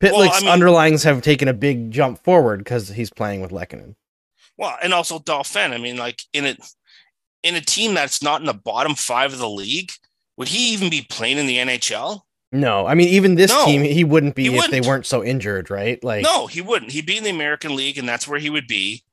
[0.03, 3.53] Pitlick's well, I mean, underlings have taken a big jump forward because he's playing with
[3.53, 3.95] Lehkonen.
[4.59, 5.73] Well, and also Dauphin.
[5.73, 6.61] I mean, like in it
[7.43, 9.93] in a team that's not in the bottom five of the league,
[10.37, 12.23] would he even be playing in the NHL?
[12.51, 14.73] No, I mean even this no, team, he wouldn't be he if wouldn't.
[14.73, 16.03] they weren't so injured, right?
[16.03, 16.93] Like no, he wouldn't.
[16.93, 19.05] He'd be in the American League, and that's where he would be.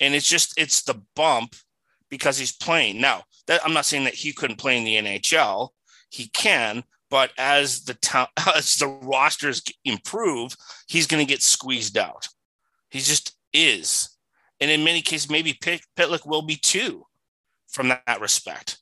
[0.00, 1.54] And it's just it's the bump
[2.08, 3.24] because he's playing now.
[3.46, 5.68] That I'm not saying that he couldn't play in the NHL.
[6.10, 11.96] He can, but as the town as the rosters improve, he's going to get squeezed
[11.96, 12.28] out.
[12.90, 14.16] He just is,
[14.60, 17.06] and in many cases, maybe Pitlick will be too,
[17.68, 18.78] from that, that respect.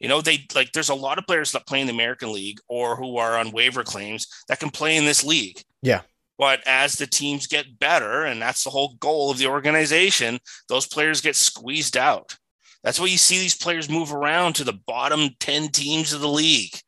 [0.00, 2.60] You know, they like there's a lot of players that play in the American League
[2.68, 5.60] or who are on waiver claims that can play in this league.
[5.82, 6.02] Yeah.
[6.38, 10.38] But as the teams get better, and that's the whole goal of the organization,
[10.68, 12.36] those players get squeezed out.
[12.84, 16.28] That's why you see these players move around to the bottom 10 teams of the
[16.28, 16.78] league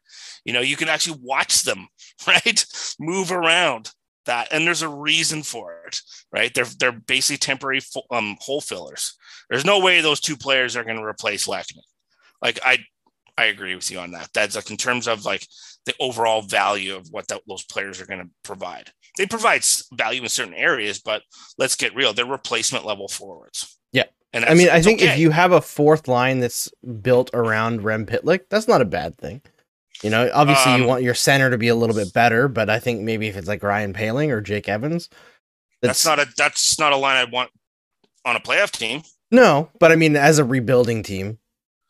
[0.45, 1.89] you know you can actually watch them
[2.27, 2.65] right
[2.99, 3.91] move around
[4.27, 6.01] that and there's a reason for it
[6.33, 9.17] right they're they're basically temporary um, hole fillers
[9.49, 11.83] there's no way those two players are going to replace Lehkonen.
[12.43, 12.79] like i
[13.41, 14.29] I agree with you on that.
[14.35, 15.47] That's like in terms of like
[15.87, 18.91] the overall value of what that, those players are going to provide.
[19.17, 21.23] They provide value in certain areas, but
[21.57, 22.13] let's get real.
[22.13, 23.79] They're replacement level forwards.
[23.93, 24.05] Yeah.
[24.35, 25.13] And I mean, I think okay.
[25.13, 29.17] if you have a fourth line that's built around Rem Pitlick, that's not a bad
[29.17, 29.41] thing.
[30.03, 32.71] You know, obviously um, you want your center to be a little bit better, but
[32.71, 35.09] I think maybe if it's like Ryan Poehling or Jake Evans,
[35.83, 37.51] that's, that's not a that's not a line I'd want
[38.25, 39.03] on a playoff team.
[39.31, 41.39] No, but I mean, as a rebuilding team,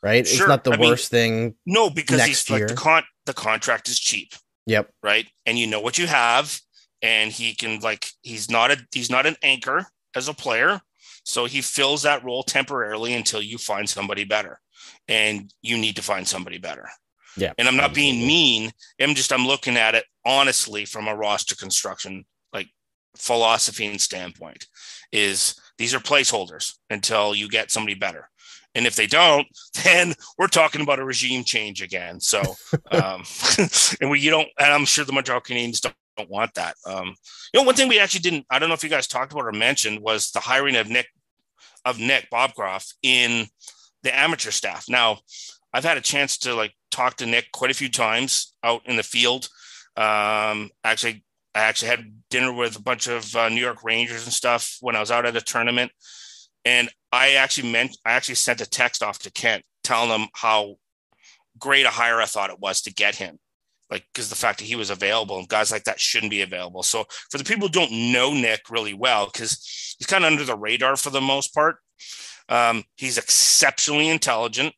[0.03, 0.27] right?
[0.27, 0.45] Sure.
[0.45, 1.55] It's not the I worst mean, thing.
[1.67, 2.61] No, because he's year.
[2.61, 4.35] like the con the contract is cheap.
[4.67, 4.91] Yep.
[5.03, 6.61] Right, and you know what you have,
[7.03, 10.81] and he can like he's not a he's not an anchor as a player,
[11.25, 14.61] so he fills that role temporarily until you find somebody better,
[15.09, 16.89] and you need to find somebody better.
[17.37, 17.53] Yeah.
[17.59, 18.71] And I'm not being mean.
[19.01, 22.69] I'm just I'm looking at it honestly from a roster construction like
[23.17, 24.67] philosophy and standpoint
[25.13, 28.29] is these are placeholders until you get somebody better.
[28.75, 29.47] And if they don't,
[29.85, 32.21] then we're talking about a regime change again.
[32.21, 32.41] So,
[32.91, 33.25] um,
[34.01, 36.75] and we, you don't, and I'm sure the Montreal Canadiens don't, don't want that.
[36.87, 37.15] Um,
[37.53, 39.47] you know, one thing we actually didn't, I don't know if you guys talked about
[39.47, 41.07] or mentioned was the hiring of Nick,
[41.85, 43.47] of Nick Bobrov in
[44.03, 44.87] the amateur staff.
[44.89, 45.19] Now,
[45.73, 48.97] I've had a chance to like talked to Nick quite a few times out in
[48.97, 49.49] the field.
[49.97, 51.25] Um, actually,
[51.55, 54.97] I actually had dinner with a bunch of uh, New York Rangers and stuff when
[54.97, 55.93] I was out at a tournament,
[56.65, 60.77] and I actually meant I actually sent a text off to Kent telling him how
[61.59, 63.39] great a hire I thought it was to get him,
[63.91, 66.83] like because the fact that he was available and guys like that shouldn't be available.
[66.83, 70.45] So for the people who don't know Nick really well, because he's kind of under
[70.45, 71.77] the radar for the most part,
[72.49, 74.75] um, he's exceptionally intelligent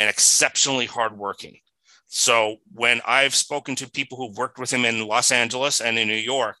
[0.00, 1.58] and exceptionally hardworking.
[2.06, 6.08] So when I've spoken to people who've worked with him in Los Angeles and in
[6.08, 6.56] New York,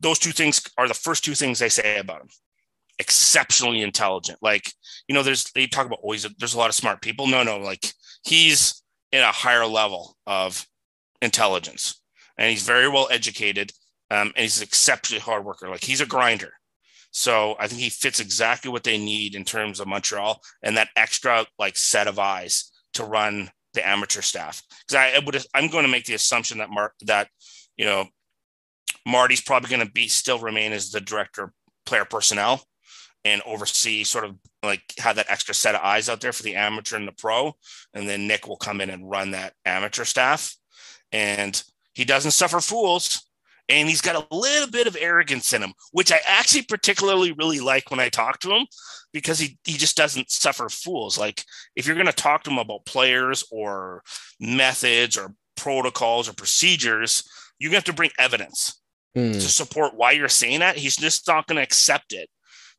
[0.00, 2.28] those two things are the first two things they say about him.
[2.98, 4.38] Exceptionally intelligent.
[4.40, 4.72] Like,
[5.06, 7.26] you know, there's they talk about always oh, there's a lot of smart people.
[7.26, 7.92] No, no, like
[8.24, 10.66] he's in a higher level of
[11.20, 12.00] intelligence
[12.38, 13.72] and he's very well educated
[14.10, 15.68] um, and he's an exceptionally hard worker.
[15.68, 16.52] Like he's a grinder.
[17.10, 20.90] So I think he fits exactly what they need in terms of Montreal and that
[20.96, 24.62] extra like set of eyes to run the amateur staff.
[24.86, 27.28] Because I would I'm going to make the assumption that Mark that
[27.76, 28.06] you know
[29.06, 31.50] Marty's probably going to be still remain as the director of
[31.86, 32.62] player personnel
[33.24, 36.56] and oversee sort of like have that extra set of eyes out there for the
[36.56, 37.54] amateur and the pro.
[37.94, 40.56] And then Nick will come in and run that amateur staff.
[41.12, 41.60] And
[41.94, 43.27] he doesn't suffer fools
[43.68, 47.60] and he's got a little bit of arrogance in him, which I actually particularly really
[47.60, 48.66] like when I talk to him
[49.12, 51.18] because he, he just doesn't suffer fools.
[51.18, 51.44] Like
[51.76, 54.02] if you're going to talk to him about players or
[54.40, 57.28] methods or protocols or procedures,
[57.58, 58.80] you have to bring evidence
[59.16, 59.32] mm.
[59.32, 60.76] to support why you're saying that.
[60.76, 62.28] He's just not going to accept it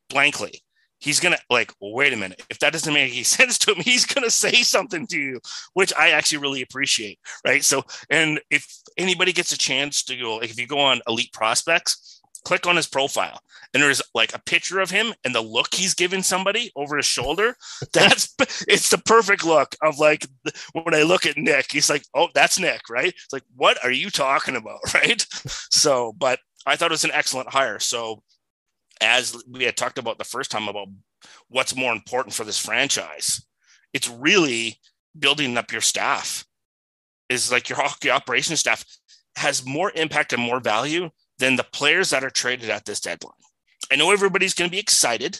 [0.09, 0.63] blankly
[0.99, 2.41] he's gonna like wait a minute.
[2.49, 5.39] If that doesn't make any sense to him he's gonna say something to you
[5.73, 7.63] which i actually really appreciate right?
[7.63, 11.33] So and if anybody gets a chance to go like if you go on elite
[11.33, 13.39] prospects click on his profile
[13.73, 17.05] and there's like a picture of him and the look he's giving somebody over his
[17.05, 17.55] shoulder
[17.93, 18.33] that's
[18.67, 20.25] it's the perfect look of like
[20.73, 23.09] when i look at nick he's like oh that's nick right?
[23.09, 24.79] It's like what are you talking about?
[24.93, 25.25] Right?
[25.71, 27.79] So but i thought it was an excellent hire.
[27.79, 28.21] So
[29.01, 30.87] as we had talked about the first time about
[31.47, 33.45] what's more important for this franchise,
[33.93, 34.77] it's really
[35.17, 36.45] building up your staff.
[37.29, 38.83] Is like your hockey operations staff
[39.35, 43.33] has more impact and more value than the players that are traded at this deadline.
[43.91, 45.39] I know everybody's going to be excited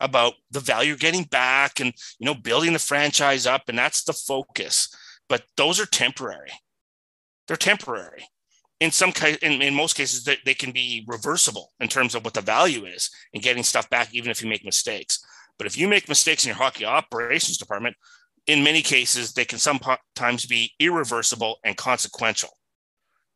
[0.00, 4.12] about the value getting back and you know building the franchise up and that's the
[4.12, 4.88] focus
[5.28, 6.50] but those are temporary
[7.46, 8.24] they're temporary
[8.80, 12.24] in some case, in, in most cases, they, they can be reversible in terms of
[12.24, 15.22] what the value is and getting stuff back, even if you make mistakes.
[15.58, 17.94] But if you make mistakes in your hockey operations department,
[18.46, 22.48] in many cases, they can sometimes be irreversible and consequential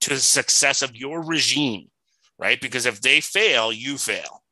[0.00, 1.90] to the success of your regime,
[2.38, 2.60] right?
[2.60, 4.42] Because if they fail, you fail.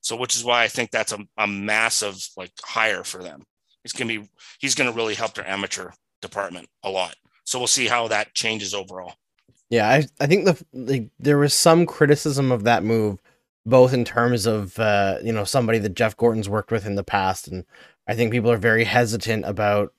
[0.00, 3.42] So, which is why I think that's a, a massive like hire for them.
[3.84, 5.90] He's gonna be he's gonna really help their amateur
[6.20, 7.14] department a lot.
[7.44, 9.14] So we'll see how that changes overall.
[9.72, 13.22] Yeah, I I think the, the there was some criticism of that move,
[13.64, 17.02] both in terms of uh, you know somebody that Jeff Gorton's worked with in the
[17.02, 17.64] past, and
[18.06, 19.94] I think people are very hesitant about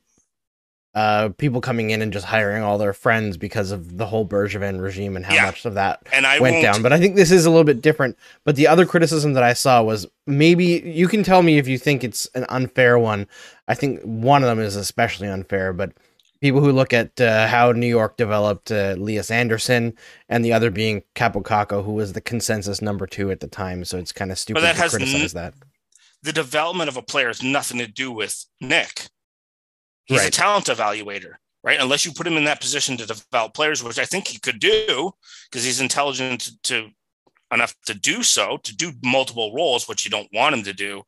[0.93, 4.80] uh, people coming in and just hiring all their friends because of the whole Bergevin
[4.80, 5.45] regime and how yeah.
[5.45, 6.84] much of that and I went down.
[6.84, 8.15] But I think this is a little bit different.
[8.43, 11.80] But the other criticism that I saw was maybe you can tell me if you
[11.80, 13.26] think it's an unfair one.
[13.67, 15.93] I think one of them is especially unfair, but
[16.43, 19.93] people who look at uh, how New York developed uh, Lias Andersson,
[20.27, 23.85] and the other being Kaapo Kakko, who was the consensus number two at the time.
[23.85, 25.53] So it's kind of stupid to criticize n- that.
[26.21, 29.07] The development of a player has nothing to do with Nick.
[30.03, 30.27] He's right.
[30.27, 31.35] a talent evaluator.
[31.63, 31.79] right?
[31.79, 34.59] Unless you put him in that position to develop players, which I think he could
[34.59, 35.11] do
[35.49, 36.89] because he's intelligent to, to
[37.53, 41.03] enough to do so, to do multiple roles, which you don't want him to do.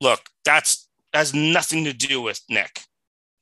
[0.00, 2.82] Look, that's has nothing to do with Nick,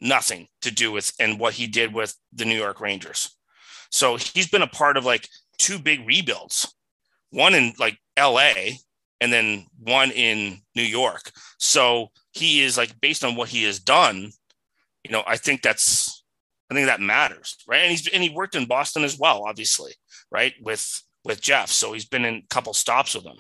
[0.01, 3.34] nothing to do with and what he did with the New York Rangers.
[3.90, 5.28] So he's been a part of like
[5.59, 6.72] two big rebuilds,
[7.30, 8.53] one in like LA
[9.20, 11.32] and then one in New York.
[11.59, 14.30] So he is like based on what he has done,
[15.05, 16.22] you know, I think that's
[16.70, 17.82] I think that matters, right?
[17.82, 19.92] And he's and he worked in Boston as well, obviously,
[20.30, 20.53] right?
[20.61, 23.36] With with Jeff, so he's been in a couple stops with him.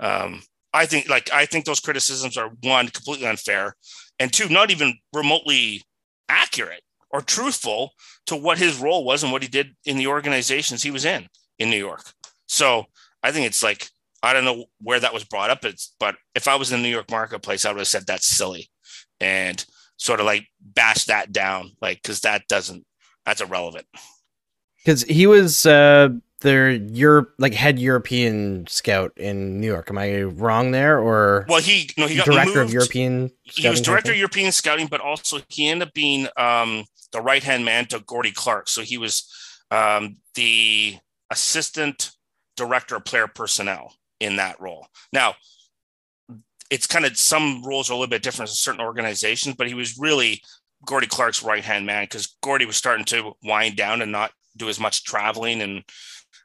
[0.00, 0.42] Um,
[0.72, 3.74] I think like I think those criticisms are one completely unfair,
[4.18, 5.82] and two not even remotely
[6.28, 7.92] accurate or truthful
[8.26, 11.28] to what his role was and what he did in the organizations he was in
[11.58, 12.12] in New York.
[12.46, 12.86] So
[13.22, 13.88] I think it's like
[14.22, 15.64] I don't know where that was brought up.
[16.00, 18.68] But if I was in the New York marketplace, I would have said that's silly
[19.20, 19.64] and
[19.96, 22.84] sort of like bash that down, like because that doesn't
[23.24, 23.86] that's irrelevant.
[24.78, 26.10] Because he was uh
[26.40, 29.90] their Europe like head European scout in New York.
[29.90, 30.98] Am I wrong there?
[30.98, 32.68] Or well, he no, he got director moved.
[32.68, 33.30] of European.
[33.42, 37.42] He was director of European scouting, but also he ended up being um, the right
[37.42, 38.68] hand man to Gordie Clark.
[38.68, 39.28] So he was
[39.70, 40.96] um, the
[41.30, 42.12] assistant
[42.56, 44.86] director of player personnel in that role.
[45.12, 45.34] Now,
[46.70, 49.74] it's kind of some roles are a little bit different in certain organizations, but he
[49.74, 50.42] was really
[50.84, 54.68] Gordie Clark's right hand man because Gordie was starting to wind down and not do
[54.68, 55.82] as much traveling and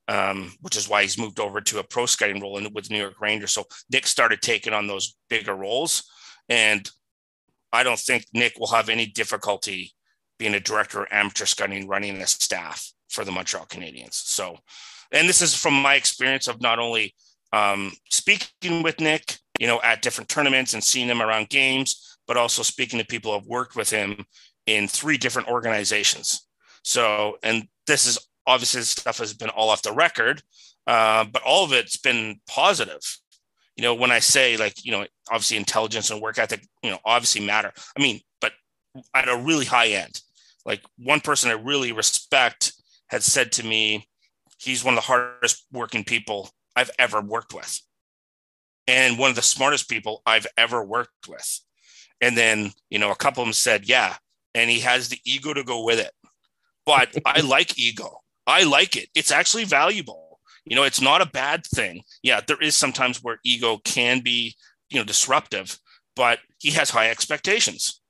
[0.07, 2.97] um, which is why he's moved over to a pro scouting role in, with New
[2.97, 3.53] York Rangers.
[3.53, 6.03] So Nick started taking on those bigger roles,
[6.49, 6.89] and
[7.71, 9.93] I don't think Nick will have any difficulty
[10.37, 14.13] being a director of amateur scouting, running a staff for the Montreal Canadiens.
[14.13, 14.57] So,
[15.11, 17.15] and this is from my experience of not only
[17.53, 22.37] um, speaking with Nick, you know, at different tournaments and seeing him around games, but
[22.37, 24.25] also speaking to people who have worked with him
[24.65, 26.47] in three different organizations.
[26.83, 30.41] So, and this is obviously this stuff has been all off the record,
[30.87, 33.01] uh, but all of it's been positive.
[33.75, 36.99] You know, when I say like, you know, obviously intelligence and work ethic, you know,
[37.05, 37.71] obviously matter.
[37.97, 38.51] I mean, but
[39.13, 40.21] at a really high end,
[40.65, 42.73] like one person I really respect
[43.07, 44.07] had said to me,
[44.59, 47.81] he's one of the hardest working people I've ever worked with.
[48.87, 51.59] And one of the smartest people I've ever worked with.
[52.19, 54.15] And then, you know, a couple of them said, yeah.
[54.53, 56.11] And he has the ego to go with it.
[56.85, 58.22] But I like ego.
[58.47, 59.09] I like it.
[59.15, 60.39] It's actually valuable.
[60.65, 62.03] You know, it's not a bad thing.
[62.21, 64.55] Yeah, there is sometimes where ego can be,
[64.89, 65.77] you know, disruptive,
[66.15, 68.01] but he has high expectations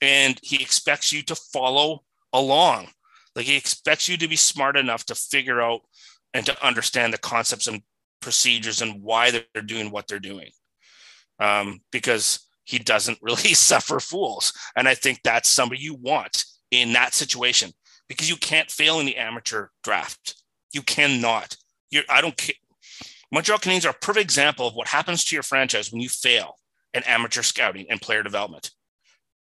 [0.00, 2.02] and he expects you to follow
[2.32, 2.88] along.
[3.34, 5.80] Like he expects you to be smart enough to figure out
[6.34, 7.82] and to understand the concepts and
[8.20, 10.50] procedures and why they're doing what they're doing.
[11.38, 14.52] Um, because he doesn't really suffer fools.
[14.76, 17.72] And I think that's somebody you want in that situation
[18.10, 20.34] because you can't fail in the amateur draft.
[20.72, 21.56] You cannot.
[21.90, 22.56] You're, I don't care.
[23.32, 26.56] Montreal Canadiens are a perfect example of what happens to your franchise when you fail
[26.92, 28.72] in amateur scouting and player development.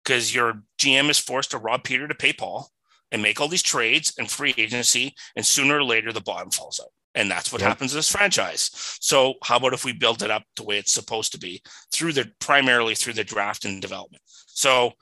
[0.03, 2.71] Because your GM is forced to rob Peter to pay Paul
[3.13, 6.81] and make all these trades and free agency, and sooner or later the bottom falls
[6.83, 6.91] out.
[7.15, 7.69] And that's what yep.
[7.69, 8.71] happens to this franchise.
[8.73, 11.63] So how about if we build it up the way it's supposed to be
[11.93, 14.23] through the primarily through the draft and development?
[14.47, 14.93] So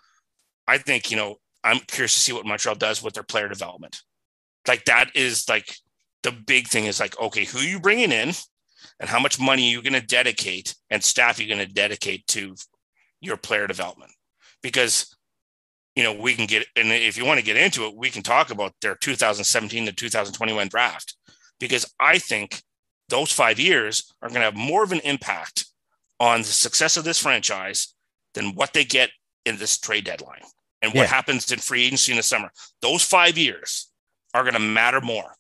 [0.67, 4.01] I think, you know, I'm curious to see what Montreal does with their player development.
[4.67, 5.75] Like that is like
[6.23, 8.33] the big thing is like, okay, who are you bringing in
[9.01, 12.27] and how much money are you going to dedicate and staff you're going to dedicate
[12.29, 12.55] to
[13.21, 14.13] your player development?
[14.63, 15.17] Because,
[15.97, 18.23] you know, we can get, and if you want to get into it, we can
[18.23, 21.17] talk about their 2017 to 2021 draft,
[21.59, 22.63] because I think
[23.09, 25.67] those five years are going to have more of an impact
[26.21, 27.95] on the success of this franchise
[28.35, 29.11] than what they get
[29.45, 30.43] in this trade deadline
[30.83, 31.07] and what yeah.
[31.07, 32.51] happens in free agency in the summer.
[32.81, 33.89] Those five years
[34.35, 35.35] are going to matter more.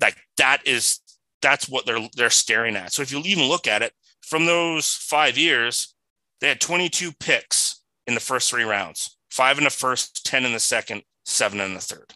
[0.00, 1.00] Like that is
[1.42, 2.92] that's what they're they're staring at.
[2.92, 5.94] So if you even look at it from those five years,
[6.40, 10.52] they had 22 picks in the first three rounds, five in the first, 10 in
[10.52, 12.14] the second, seven in the third.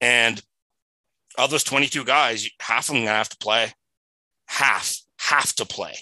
[0.00, 0.42] And
[1.38, 3.72] of those 22 guys, half of them gonna have to play.
[4.46, 5.94] Half have to play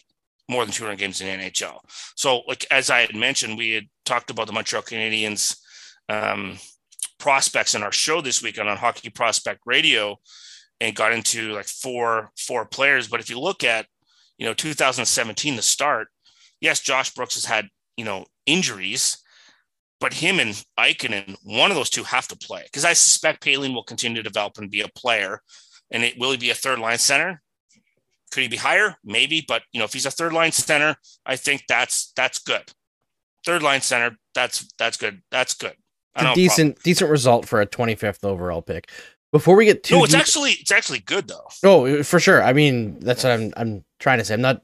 [0.49, 1.79] more than 200 games in NHL.
[2.15, 5.57] So, like as I had mentioned, we had talked about the Montreal Canadiens
[6.09, 6.59] um,
[7.19, 10.17] prospects in our show this week on, Hockey Prospect Radio,
[10.81, 13.09] and got into like four four players.
[13.09, 13.87] But if you look at
[14.39, 16.09] you know 2017, the start,
[16.61, 19.19] yes, Josh Brooks has had you know injuries,
[20.01, 23.75] but him and Ikonen, one of those two have to play because I suspect Poehling
[23.75, 25.41] will continue to develop and be a player.
[25.91, 27.43] And it will he be a third line center?
[28.33, 28.97] Could he be higher?
[29.05, 32.63] Maybe, but you know, if he's a third line center, I think that's that's good.
[33.45, 35.23] Third line center, that's that's good.
[35.31, 35.75] That's good.
[36.17, 36.35] A a problem.
[36.35, 38.91] decent decent result for a 25th overall pick.
[39.33, 41.47] Before we get too No, it's deep- actually it's actually good though.
[41.65, 42.43] Oh, for sure.
[42.43, 44.35] I mean, that's what I'm I'm trying to say.
[44.35, 44.63] I'm not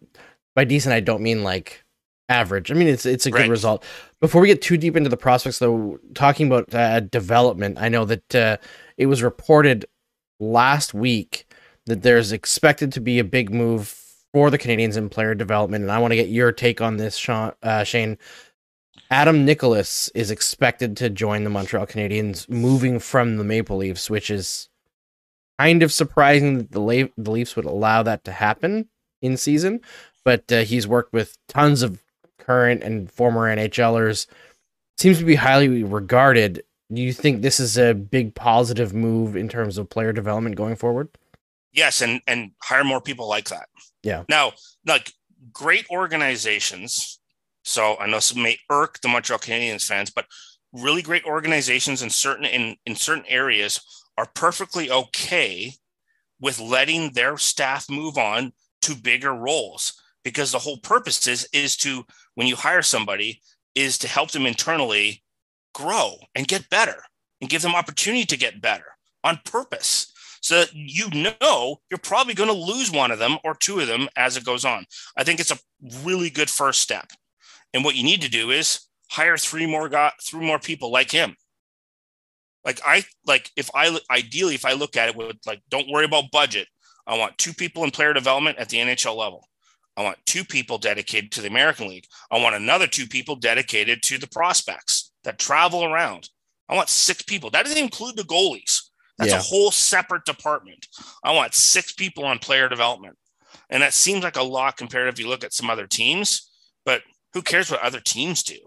[0.56, 0.92] by decent.
[0.94, 1.84] I don't mean like
[2.28, 2.70] average.
[2.70, 3.50] I mean, it's it's a good Right.
[3.50, 3.84] result.
[4.20, 8.04] Before we get too deep into the prospects, though, talking about uh, development, I know
[8.06, 8.56] that uh,
[8.96, 9.84] it was reported
[10.40, 11.46] last week
[11.86, 13.98] that there's expected to be a big move
[14.32, 17.16] for the Canadiens in player development, and I want to get your take on this,
[17.16, 18.18] Sean, uh, Shane.
[19.10, 24.30] Adam Nicholas is expected to join the Montreal Canadiens, moving from the Maple Leafs, which
[24.30, 24.70] is
[25.58, 28.88] kind of surprising that the, La- the Leafs would allow that to happen
[29.20, 29.80] in season.
[30.24, 32.02] But uh, he's worked with tons of
[32.38, 34.26] current and former NHLers.
[34.96, 36.62] Seems to be highly regarded.
[36.92, 40.76] Do you think this is a big positive move in terms of player development going
[40.76, 41.08] forward?
[41.72, 43.68] Yes, and and hire more people like that.
[44.02, 44.24] Yeah.
[44.28, 44.52] Now,
[44.86, 45.12] like
[45.52, 47.18] great organizations.
[47.64, 50.26] So I know some may irk the Montreal Canadiens fans, but
[50.72, 53.80] really great organizations in certain in in certain areas
[54.18, 55.72] are perfectly okay
[56.40, 58.52] with letting their staff move on
[58.82, 59.94] to bigger roles
[60.24, 62.04] because the whole purpose is is to
[62.34, 63.40] when you hire somebody
[63.74, 65.22] is to help them internally
[65.74, 67.02] grow and get better
[67.40, 68.84] and give them opportunity to get better
[69.24, 70.11] on purpose
[70.42, 71.08] so that you
[71.40, 74.44] know you're probably going to lose one of them or two of them as it
[74.44, 74.84] goes on.
[75.16, 75.58] I think it's a
[76.04, 77.10] really good first step.
[77.72, 78.80] And what you need to do is
[79.10, 81.36] hire three more got three more people like him.
[82.64, 86.04] Like I like if I ideally if I look at it with like don't worry
[86.04, 86.68] about budget.
[87.06, 89.44] I want two people in player development at the NHL level.
[89.96, 92.06] I want two people dedicated to the American League.
[92.30, 96.28] I want another two people dedicated to the prospects that travel around.
[96.68, 97.50] I want six people.
[97.50, 98.81] That doesn't include the goalies.
[99.22, 99.38] That's Yeah.
[99.38, 100.88] a whole separate department.
[101.22, 103.16] I want six people on player development.
[103.70, 106.50] And that seems like a lot compared if you look at some other teams,
[106.84, 107.02] but
[107.32, 108.58] who cares what other teams do?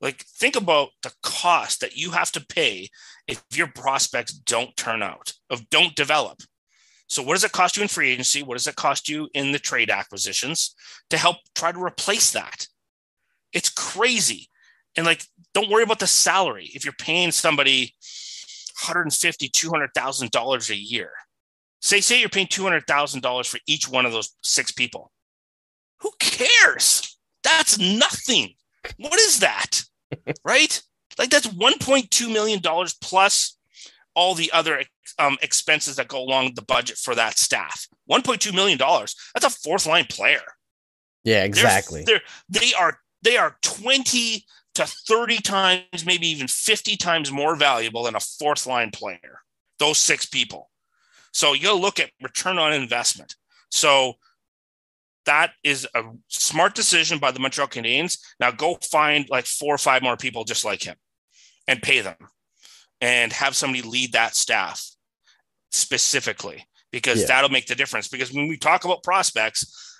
[0.00, 2.88] Like, think about the cost that you have to pay
[3.28, 6.40] if your prospects don't turn out, of don't develop.
[7.06, 8.42] So, what does it cost you in free agency?
[8.42, 10.74] What does it cost you in the trade acquisitions
[11.10, 12.66] to help try to replace that?
[13.52, 14.48] It's crazy.
[14.96, 15.24] And like,
[15.54, 16.70] don't worry about the salary.
[16.74, 17.94] If you're paying somebody
[18.82, 21.10] 150, 200,000 dollars a year,
[21.80, 25.12] say, say you're paying 200,000 dollars for each one of those six people.
[26.00, 27.16] Who cares?
[27.44, 28.54] That's nothing.
[28.98, 29.82] What is that?
[30.44, 30.82] right?
[31.18, 33.56] Like that's 1.2 million dollars plus
[34.14, 34.82] all the other
[35.18, 37.86] um, expenses that go along the budget for that staff.
[38.10, 39.14] 1.2 million dollars.
[39.34, 40.40] That's a fourth line player.
[41.24, 42.04] Yeah, They're- exactly.
[42.04, 44.44] They're, they are they are 20
[44.74, 49.40] to 30 times, maybe even 50 times more valuable than a fourth line player.
[49.78, 50.70] Those six people.
[51.32, 53.34] So you'll look at return on investment.
[53.70, 54.14] So
[55.26, 58.18] that is a smart decision by the Montreal Canadiens.
[58.40, 60.96] Now go find like four or five more people just like him
[61.68, 62.16] and pay them
[63.00, 64.84] and have somebody lead that staff
[65.70, 67.26] specifically because Yeah.
[67.26, 68.08] that'll make the difference.
[68.08, 69.91] Because when we talk about prospects,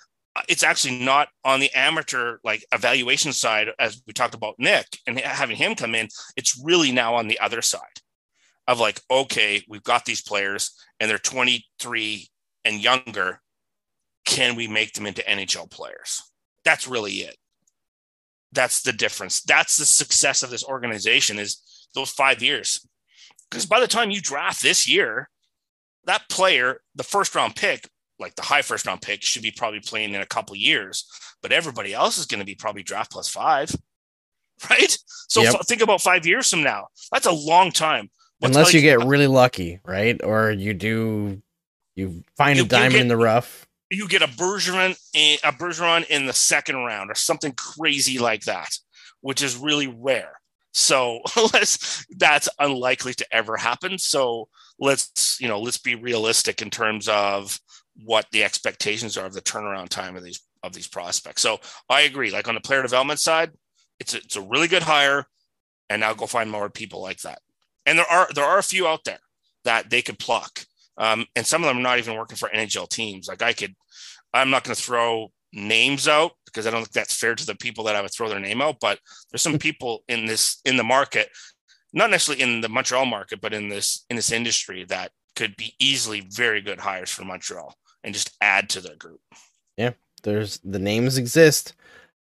[0.49, 5.19] it's actually not on the amateur like evaluation side as we talked about Nick and
[5.19, 6.07] having him come in.
[6.35, 7.81] It's really now on the other side
[8.67, 12.27] of like, okay, we've got these players and they're 23
[12.65, 13.41] and younger.
[14.25, 16.21] Can we make them into NHL players?
[16.63, 17.35] That's really it.
[18.53, 19.41] That's the difference.
[19.41, 22.87] That's the success of this organization is those five years.
[23.49, 25.29] Because by the time you draft this year,
[26.05, 27.89] that player, the first round pick,
[28.19, 31.05] like the high first round pick, should be probably playing in a couple years.
[31.41, 33.73] But everybody else is going to be probably draft plus five,
[34.69, 34.97] right?
[35.27, 35.55] So Yep.
[35.55, 36.87] f- think about five years from now.
[37.11, 38.09] That's a long time.
[38.39, 40.21] What's Unless like- you get really lucky, right?
[40.23, 41.41] Or you do
[41.95, 43.67] you find You- a diamond get- in the rough.
[43.89, 48.77] you get a Bergeron, a Bergeron in the second round or something crazy like that,
[49.21, 50.39] which is really rare.
[50.73, 51.21] So
[51.53, 53.97] let's that's unlikely to ever happen.
[53.99, 54.47] So
[54.79, 57.59] let's you know let's be realistic in terms of
[58.03, 61.41] what the expectations are of the turnaround time of these of these prospects.
[61.41, 62.31] So I agree.
[62.31, 63.51] Like on the player development side,
[63.99, 65.25] it's a, it's a really good hire,
[65.89, 67.39] and now go find more people like that.
[67.85, 69.19] And there are there are a few out there
[69.65, 70.65] that they could pluck,
[70.97, 73.27] um, and some of them are not even working for NHL teams.
[73.27, 73.75] Like I could
[74.33, 77.55] I'm not going to throw names out because I don't think that's fair to the
[77.55, 78.77] people that I would throw their name out.
[78.81, 78.99] But
[79.31, 81.29] there's some people in this in the market,
[81.91, 85.73] not necessarily in the Montreal market, but in this in this industry that could be
[85.79, 89.21] easily very good hires for Montreal and just add to their group.
[89.77, 89.91] Yeah,
[90.23, 91.73] there's the names exist.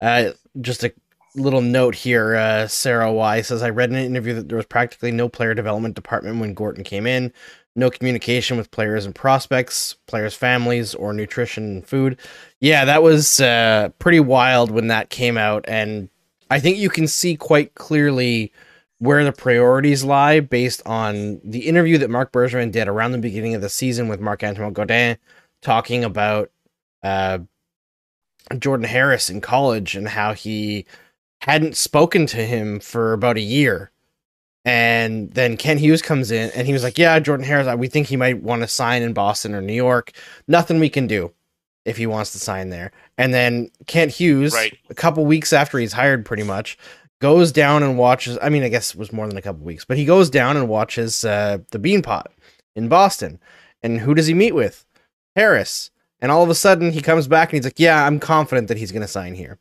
[0.01, 0.93] Uh, just a
[1.36, 2.36] little note here.
[2.36, 5.53] Uh, Sarah Y says I read in an interview that there was practically no player
[5.53, 7.32] development department when Gorton came in.
[7.73, 12.17] No communication with players and prospects, players' families, or nutrition and food.
[12.59, 16.09] Yeah, that was uh, pretty wild when that came out, and
[16.49, 18.51] I think you can see quite clearly
[18.97, 23.55] where the priorities lie based on the interview that Marc Bergevin did around the beginning
[23.55, 25.17] of the season with Marc Antoine Godin,
[25.62, 26.51] talking about
[27.03, 27.39] uh,
[28.57, 30.86] Jordan Harris in college and how he
[31.41, 33.91] hadn't spoken to him for about a year.
[34.64, 38.07] And then Kent Hughes comes in and he was like, Yeah, Jordan Harris, we think
[38.07, 40.12] he might want to sign in Boston or New York.
[40.47, 41.34] Nothing we can do
[41.84, 42.91] if he wants to sign there.
[43.18, 44.78] And then Kent Hughes, Right.
[44.89, 46.78] a couple weeks after he's hired, pretty much,
[47.22, 48.38] goes down and watches.
[48.39, 50.57] I mean, I guess it was more than a couple weeks, but he goes down
[50.57, 52.26] and watches uh, the Beanpot
[52.76, 53.39] in Boston.
[53.82, 54.86] And who does he meet with?
[55.36, 55.89] Harris.
[56.19, 58.77] And all of a sudden, he comes back and he's like, "Yeah, I'm confident that
[58.77, 59.57] he's going to sign here."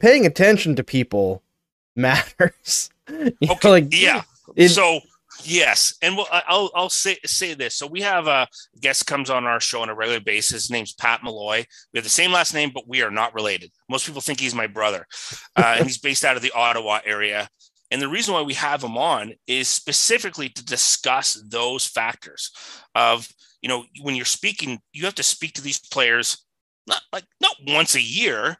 [0.00, 1.42] Paying attention to people
[1.96, 2.90] matters.
[3.08, 4.22] You know, Okay, like yeah.
[4.56, 4.98] it- so
[5.44, 7.76] yes, and we'll, I'll I'll say say this.
[7.76, 8.48] So we have a
[8.80, 10.62] guest comes on our show on a regular basis.
[10.62, 11.64] His name's Pat Malloy.
[11.92, 13.70] We have the same last name, but we are not related.
[13.88, 15.06] Most people think he's my brother,
[15.54, 17.48] uh, and he's based out of the Ottawa area.
[17.90, 22.50] And the reason why we have him on is specifically to discuss those factors
[22.94, 23.28] of
[23.62, 26.44] you know when you're speaking, you have to speak to these players
[26.86, 28.56] not like not once a year.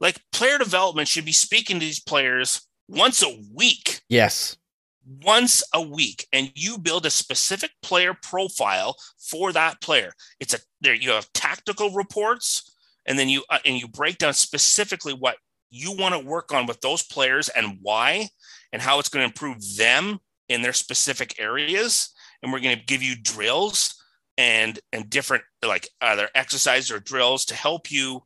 [0.00, 4.00] Like player development should be speaking to these players once a week.
[4.08, 4.56] Yes,
[5.24, 6.26] once a week.
[6.32, 10.12] And you build a specific player profile for that player.
[10.38, 12.76] It's a there you have tactical reports
[13.06, 15.36] and then you uh, and you break down specifically what
[15.70, 18.28] you want to work on with those players and why
[18.72, 20.18] and how it's going to improve them
[20.48, 22.10] in their specific areas
[22.42, 24.02] and we're going to give you drills
[24.38, 28.22] and and different like either exercises or drills to help you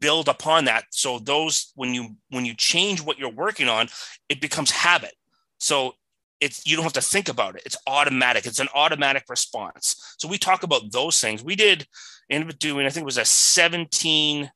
[0.00, 3.88] build upon that so those when you when you change what you're working on
[4.28, 5.14] it becomes habit
[5.58, 5.94] so
[6.40, 7.62] it's you don't have to think about it.
[7.66, 8.46] It's automatic.
[8.46, 10.14] It's an automatic response.
[10.18, 11.42] So we talk about those things.
[11.42, 11.86] We did
[12.30, 14.50] end up doing, I think it was a 17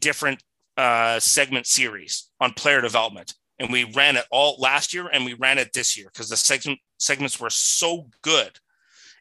[0.00, 0.42] different
[0.76, 3.34] uh, segment series on player development.
[3.58, 6.36] And we ran it all last year and we ran it this year because the
[6.36, 8.58] segment segments were so good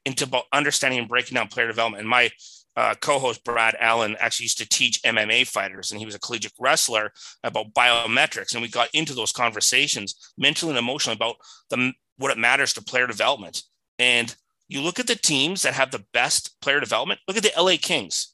[0.05, 2.01] into about understanding and breaking down player development.
[2.01, 2.31] And my
[2.75, 6.53] uh, co-host Brad Allen actually used to teach MMA fighters, and he was a collegiate
[6.59, 7.11] wrestler
[7.43, 11.36] about biometrics, and we got into those conversations mentally and emotionally about
[11.69, 13.63] the what it matters to player development.
[13.99, 14.36] And
[14.67, 17.19] you look at the teams that have the best player development.
[17.27, 18.34] Look at the LA Kings.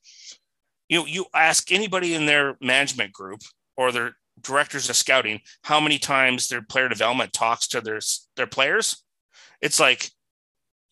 [0.87, 3.41] You know, you ask anybody in their management group
[3.77, 7.99] or their directors of scouting how many times their player development talks to their
[8.35, 9.03] their players.
[9.61, 10.09] It's like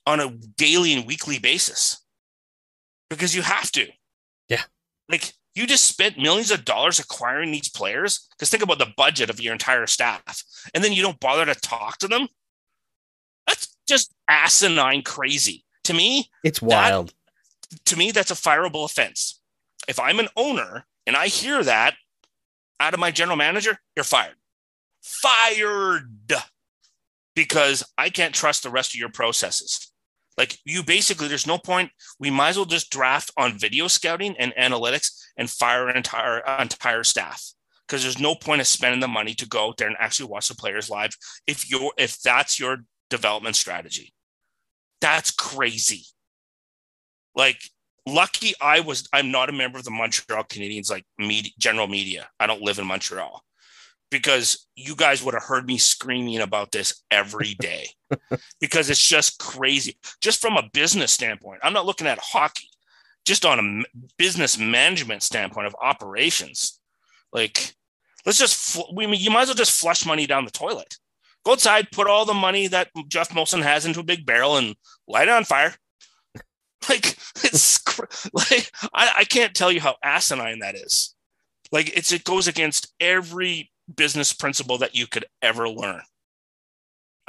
[0.05, 2.03] on a daily and weekly basis
[3.09, 3.87] because you have to.
[4.49, 4.63] Yeah.
[5.09, 9.29] Like you just spent millions of dollars acquiring these players because think about the budget
[9.29, 10.43] of your entire staff
[10.73, 12.27] and then you don't bother to talk to them.
[13.47, 15.63] That's just asinine crazy.
[15.85, 17.13] To me, it's wild.
[17.85, 19.41] to me, that's a fireable offense.
[19.87, 21.95] If I'm an owner and I hear that
[22.79, 24.35] out of my general manager, you're fired.
[25.01, 26.33] Fired
[27.35, 29.91] because I can't trust the rest of your processes.
[30.37, 31.91] Like you basically, there's no point.
[32.19, 36.41] We might as well just draft on video scouting and analytics and fire an entire
[36.59, 37.43] entire staff
[37.87, 40.47] because there's no point of spending the money to go out there and actually watch
[40.47, 41.11] the players live
[41.47, 42.77] if you're if that's your
[43.09, 44.13] development strategy.
[45.01, 46.05] That's crazy.
[47.35, 47.61] Like
[48.07, 52.27] lucky I was I'm not a member of the Montreal Canadiens like media, general media.
[52.39, 53.43] I don't live in Montreal
[54.09, 57.89] because you guys would have heard me screaming about this every day
[58.61, 59.97] because it's just crazy.
[60.21, 62.69] Just from a business standpoint, I'm not looking at hockey,
[63.25, 66.79] just on a business management standpoint of operations.
[67.33, 67.75] Like,
[68.25, 70.97] let's just, we mean, you might as well just flush money down the toilet.
[71.45, 74.75] Go outside, put all the money that Geoff Molson has into a big barrel and
[75.07, 75.75] light it on fire.
[76.89, 77.05] Like,
[77.43, 77.79] it's
[78.33, 81.15] like, I, I can't tell you how asinine that is.
[81.71, 86.01] Like, it's, it goes against every business principle that you could ever learn.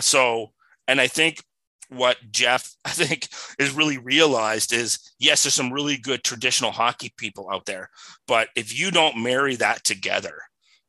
[0.01, 0.53] So,
[0.87, 1.43] and I think
[1.89, 3.29] what Jeff, I think,
[3.59, 7.91] is really realized is yes, there's some really good traditional hockey people out there,
[8.27, 10.35] but if you don't marry that together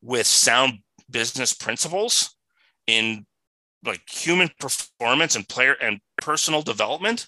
[0.02, 2.36] with sound business principles
[2.88, 3.26] in
[3.86, 7.28] like human performance and player and personal development,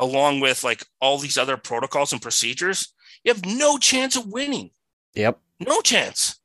[0.00, 4.70] along with like all these other protocols and procedures, you have no chance of winning.
[5.14, 5.38] Yep.
[5.60, 6.40] No chance.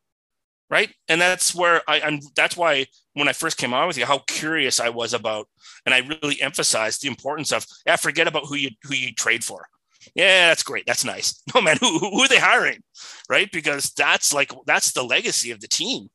[0.70, 0.94] Right?
[1.08, 4.20] And that's where I, i'm that's why when i first came on with you how
[4.28, 5.48] curious i was about
[5.86, 9.44] and i really emphasized the importance of yeah forget about who you who you trade
[9.44, 9.68] for.
[10.14, 10.86] Yeah that's great.
[10.86, 11.42] That's nice.
[11.56, 12.82] No man who, who are they hiring?
[13.30, 13.50] Right?
[13.52, 16.10] Because that's like that's the legacy of the team.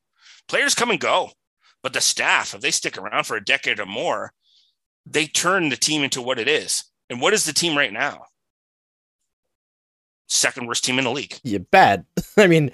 [0.48, 1.30] Players come and go
[1.82, 4.32] but the staff if they stick around for a decade or more
[5.04, 8.24] they turn the team into what it is and what is the team right now
[10.28, 12.04] second worst team in the league Yeah, bad.
[12.36, 12.70] I mean,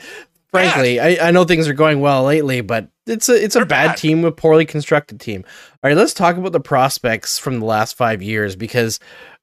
[0.50, 3.88] frankly, I, I know things are going well lately, but it's a it's a bad,
[3.88, 3.96] bad.
[3.96, 5.44] team, a poorly constructed team.
[5.82, 9.00] All right, let's talk about the prospects from the last five years because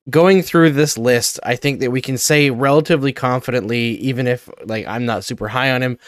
[0.09, 4.87] going through this list, I think that we can say relatively confidently, even if like
[4.87, 5.99] I'm not super high on him.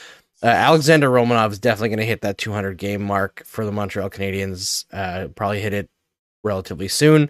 [0.43, 4.11] Uh, Alexander Romanov is definitely going to hit that 200 game mark for the Montreal
[4.11, 4.85] Canadiens.
[4.93, 5.89] Uh, probably hit it
[6.43, 7.29] relatively soon,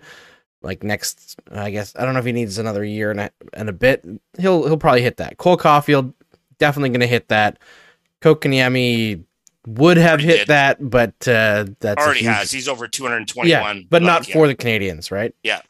[0.67, 1.39] like next.
[1.51, 4.05] I guess I don't know if he needs another year and a, and a bit.
[4.37, 5.37] He'll he'll probably hit that.
[5.37, 6.13] Cole Caufield
[6.59, 7.57] definitely going to hit that.
[8.21, 9.23] Kotkaniemi
[9.65, 10.47] would have hit did.
[10.49, 12.51] that, but uh, that's Already huge- has.
[12.51, 13.47] He's over 221.
[13.47, 14.33] yeah, but not yeah.
[14.33, 15.33] for the Canadiens, right?
[15.43, 15.61] Yeah.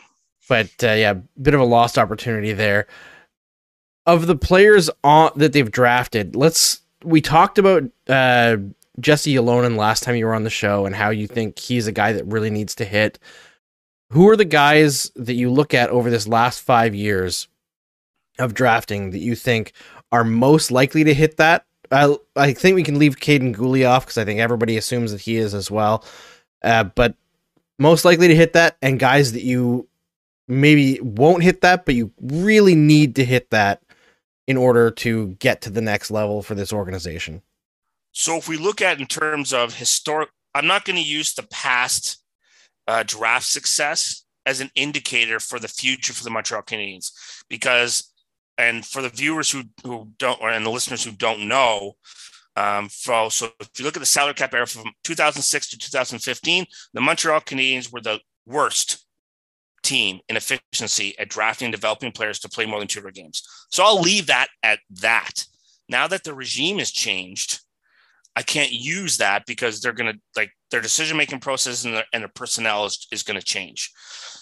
[0.50, 2.88] But uh, yeah, bit of a lost opportunity there.
[4.06, 8.58] Of the players on that they've drafted, let's we talked about uh,
[9.00, 11.92] Jesse Ylönen last time you were on the show and how you think he's a
[11.92, 13.20] guy that really needs to hit.
[14.12, 17.48] Who are the guys that you look at over this last five years
[18.40, 19.74] of drafting that you think
[20.12, 21.66] are most likely to hit that?
[21.92, 25.22] I I think we can leave Kaiden Guhle off because I think everybody assumes that
[25.22, 26.04] he is as well.
[26.64, 27.16] Uh, but
[27.80, 29.88] most likely to hit that, and guys that you
[30.48, 33.82] maybe won't hit that, but you really need to hit that
[34.48, 37.42] in order to get to the next level for this organization.
[38.14, 41.44] So if we look at in terms of historic, I'm not going to use the
[41.44, 42.24] past
[42.88, 47.12] uh, draft success as an indicator for the future for the Montreal Canadiens
[47.50, 48.14] because,
[48.58, 51.96] and for the viewers who who don't and the listeners who don't know,
[52.58, 56.66] um, for, so if you look at the salary cap era from 2006 to 2015,
[56.94, 59.06] the Montreal Canadiens were the worst
[59.84, 63.44] team in efficiency at drafting and developing players to play more than 200 games.
[63.70, 65.46] So I'll leave that at that.
[65.88, 67.62] Now that the regime has changed,
[68.38, 72.06] I can't use that because they're going to like their decision making process and their,
[72.14, 73.92] and their personnel is, is going to change.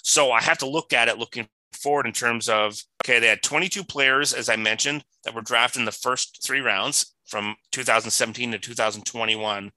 [0.03, 3.41] So I have to look at it looking forward in terms of okay, they had
[3.41, 8.51] 22 players, as I mentioned, that were drafted in the first three rounds from 2017
[8.51, 9.71] to 2021.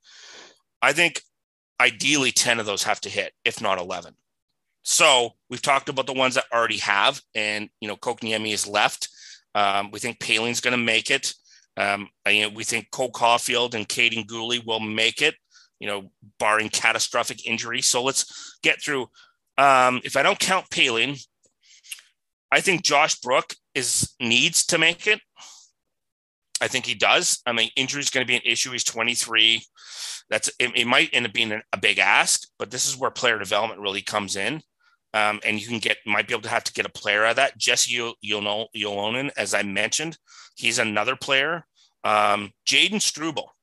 [0.82, 1.22] I think
[1.80, 4.14] ideally 10 of those have to hit, if not 11.
[4.82, 9.10] So we've talked about the ones that already have, and you know, Kotkaniemi is left.
[9.54, 11.34] Um, we think Poehling's going to make it.
[11.78, 15.34] Um, you know, we think Cole Caufield and Kaiden Guhle will make it.
[15.78, 16.10] You know,
[16.40, 17.82] barring catastrophic injury.
[17.82, 19.06] So let's get through.
[19.56, 21.24] Um, if I don't count Poehling,
[22.50, 25.20] I think Josh Brook is needs to make it.
[26.60, 27.40] I think he does.
[27.46, 28.72] I mean, injury is going to be an issue.
[28.72, 29.62] He's 23.
[30.30, 33.38] That's it, it might end up being a big ask, but this is where player
[33.38, 34.62] development really comes in.
[35.14, 37.30] Um, and you can get might be able to have to get a player out
[37.30, 37.56] of that.
[37.56, 40.18] Jesse Yo- Yono- Ylönen, as I mentioned,
[40.56, 41.66] he's another player.
[42.04, 43.54] Um, Jayden Struble.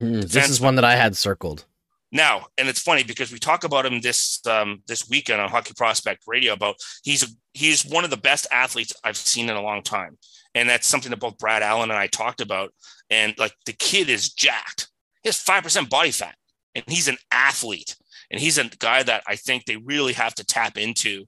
[0.00, 1.64] Hmm, this is one that I had circled.
[2.12, 5.74] Now, and it's funny because we talk about him this um, this weekend on Hockey
[5.76, 9.62] Prospect Radio about he's a, he's one of the best athletes I've seen in a
[9.62, 10.16] long time,
[10.54, 12.72] and that's something that both Brad Allen and I talked about.
[13.10, 14.88] And like the kid is jacked;
[15.22, 16.36] he has five percent body fat,
[16.76, 17.96] and he's an athlete,
[18.30, 21.24] and he's a guy that I think they really have to tap into.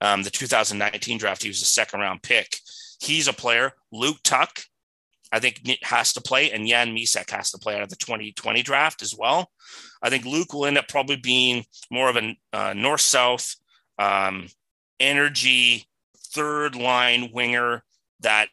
[0.00, 2.56] Um, the 2019 draft, he was a second round pick.
[3.00, 3.72] He's a player.
[3.90, 4.68] Luke Tuch,
[5.32, 8.62] I think has to play, and Jan Mysak has to play out of the 2020
[8.62, 9.50] draft as well.
[10.02, 13.56] I think Luke will end up probably being more of a uh, north south
[13.98, 14.46] um,
[15.00, 15.86] energy
[16.32, 17.82] third line winger
[18.20, 18.48] that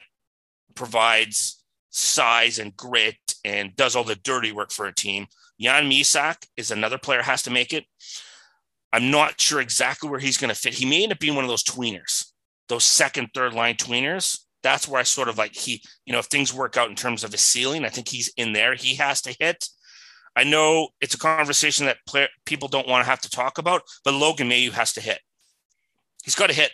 [0.75, 5.27] provides size and grit and does all the dirty work for a team.
[5.59, 7.85] Jan Mysak is another player has to make it.
[8.91, 10.73] I'm not sure exactly where he's going to fit.
[10.73, 12.25] He may end up being one of those tweeners,
[12.69, 14.39] those second, third line tweeners.
[14.63, 17.23] That's where I sort of like he, you know, if things work out in terms
[17.23, 18.73] of his ceiling, I think he's in there.
[18.73, 19.67] He has to hit.
[20.35, 23.83] I know it's a conversation that player, people don't want to have to talk about,
[24.03, 25.19] but Logan Mailloux has to hit.
[26.23, 26.71] He's got to hit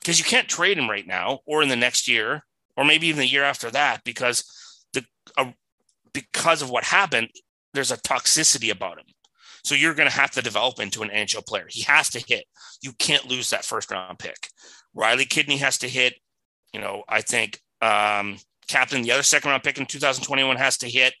[0.00, 2.44] because you can't trade him right now or in the next year
[2.76, 4.44] or maybe even the year after that because
[4.92, 5.04] the
[5.36, 5.50] uh,
[6.12, 7.30] because of what happened,
[7.74, 9.06] there's a toxicity about him.
[9.64, 11.66] So you're going to have to develop into an NHL player.
[11.68, 12.44] He has to hit.
[12.82, 14.48] You can't lose that first round pick.
[14.94, 16.14] Riley Kidney has to hit.
[16.72, 20.88] You know, I think um, Kapanen, the other second round pick in 2021 has to
[20.88, 21.14] hit.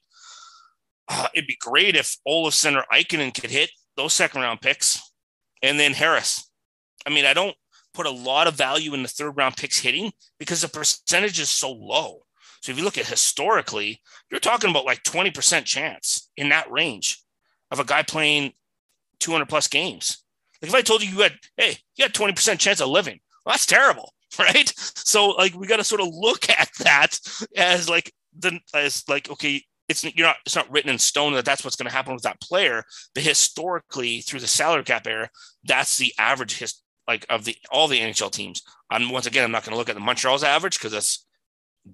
[1.08, 5.00] Uh, it'd be great if Olofsson or Ikonen could hit those second round picks.
[5.62, 6.50] And then Harris.
[7.06, 7.56] I mean, I don't
[7.94, 11.48] put a lot of value in the third round picks hitting because the percentage is
[11.48, 12.23] so low.
[12.64, 14.00] So if you look at historically,
[14.30, 17.22] you're talking about like 20% chance in that range
[17.70, 18.54] of a guy playing
[19.20, 20.24] 200 plus games.
[20.62, 23.52] Like if I told you you had, hey, you had 20% chance of living, well,
[23.52, 24.72] that's terrible, right?
[24.78, 27.18] So like we got to sort of look at that
[27.54, 31.44] as like the as like okay, it's you're not it's not written in stone that
[31.44, 32.82] that's what's going to happen with that player,
[33.14, 35.28] but historically through the salary cap era,
[35.64, 38.62] that's the average his like of the all the NHL teams.
[38.88, 41.26] I'm once again I'm not going to look at the Montreal's average because that's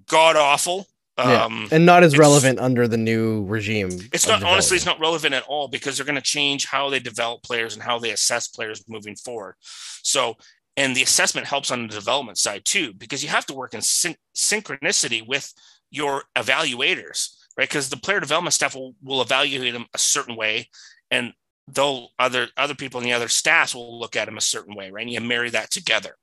[0.07, 0.87] god awful.
[1.17, 1.43] Yeah.
[1.43, 3.89] Um, and not as relevant under the new regime.
[4.11, 6.99] it's not honestly it's not relevant at all because they're going to change how they
[6.99, 10.35] develop players and how they assess players moving forward so
[10.77, 13.81] and the assessment helps on the development side too because you have to work in
[13.81, 15.53] syn- synchronicity with
[15.91, 20.69] your evaluators right because the player development staff will, will evaluate them a certain way
[21.11, 21.33] and
[21.67, 24.89] they'll other other people in the other staffs will look at them a certain way
[24.89, 26.15] right and you marry that together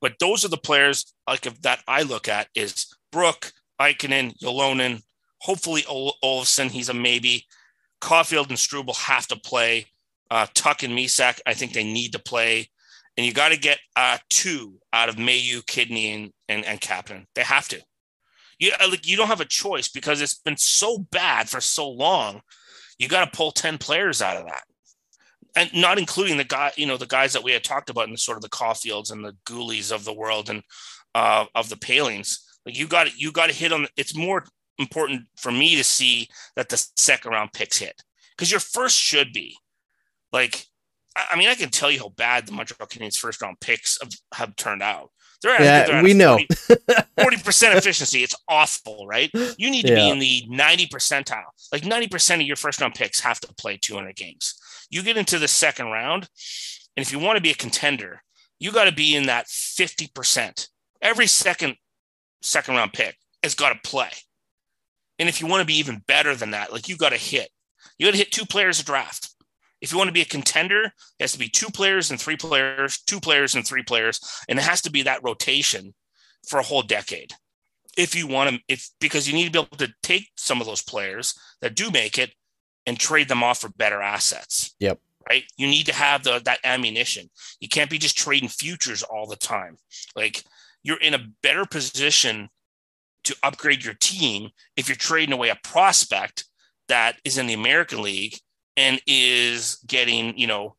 [0.00, 5.02] but those are the players like that I look at is Brook, Ikonen, Ylönen,
[5.40, 7.46] hopefully Ol- he's a maybe.
[8.00, 9.86] Caufield and Struble have to play.
[10.30, 12.68] Uh, Tuch and Mysak, I think they need to play.
[13.16, 17.26] And you got to get uh, two out of Mailloux, Kidney, and, and, and.
[17.34, 17.80] They have to.
[18.58, 21.88] You, uh, like, you don't have a choice because it's been so bad for so
[21.88, 22.42] long.
[22.98, 24.64] You got to pull 10 players out of that.
[25.56, 28.12] And not including the guy, you know, the guys that we had talked about in
[28.12, 30.62] the sort of the Caufields and the Guhles of the world and
[31.14, 32.36] uh, of the Poehlings.
[32.66, 33.86] Like you got you got to hit on.
[33.96, 34.44] It's more
[34.78, 38.02] important for me to see that the second round picks hit
[38.36, 39.56] because your first should be
[40.32, 40.66] like.
[41.18, 44.12] I mean, I can tell you how bad the Montreal Canadiens first round picks have,
[44.34, 45.12] have turned out.
[45.42, 46.38] They're at, Yeah, we know.
[47.20, 48.22] 40 percent efficiency.
[48.22, 49.30] It's awful, right?
[49.58, 51.44] You need to be in the 90 percentile.
[51.72, 54.54] Like 90 percent of your first round picks have to play 200 games.
[54.90, 56.28] You get into the second round,
[56.96, 58.22] and if you want to be a contender,
[58.58, 60.68] you got to be in that 50 percent.
[61.02, 61.76] Every second
[62.42, 64.10] second round pick has got to play.
[65.18, 67.48] And if you want to be even better than that, like you got to hit,
[67.98, 69.30] you got to hit two players a draft.
[69.80, 72.36] If you want to be a contender, it has to be two players and three
[72.36, 75.94] players, two players and three players, and it has to be that rotation
[76.46, 77.32] for a whole decade.
[77.96, 80.66] If you want to, if because you need to be able to take some of
[80.66, 82.32] those players that do make it
[82.86, 84.74] and trade them off for better assets.
[84.80, 85.00] Yep.
[85.28, 85.44] Right.
[85.56, 87.30] You need to have the that ammunition.
[87.60, 89.76] You can't be just trading futures all the time.
[90.14, 90.44] Like
[90.82, 92.48] you're in a better position
[93.24, 96.44] to upgrade your team if you're trading away a prospect
[96.86, 98.38] that is in the American League
[98.76, 100.76] and is getting, you know,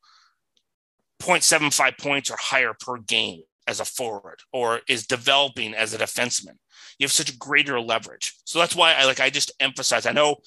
[1.20, 6.58] 0.75 points or higher per game as a forward or is developing as a defenseman.
[7.00, 8.36] You have such greater leverage.
[8.46, 10.06] So that's why I like I just emphasize.
[10.06, 10.38] I know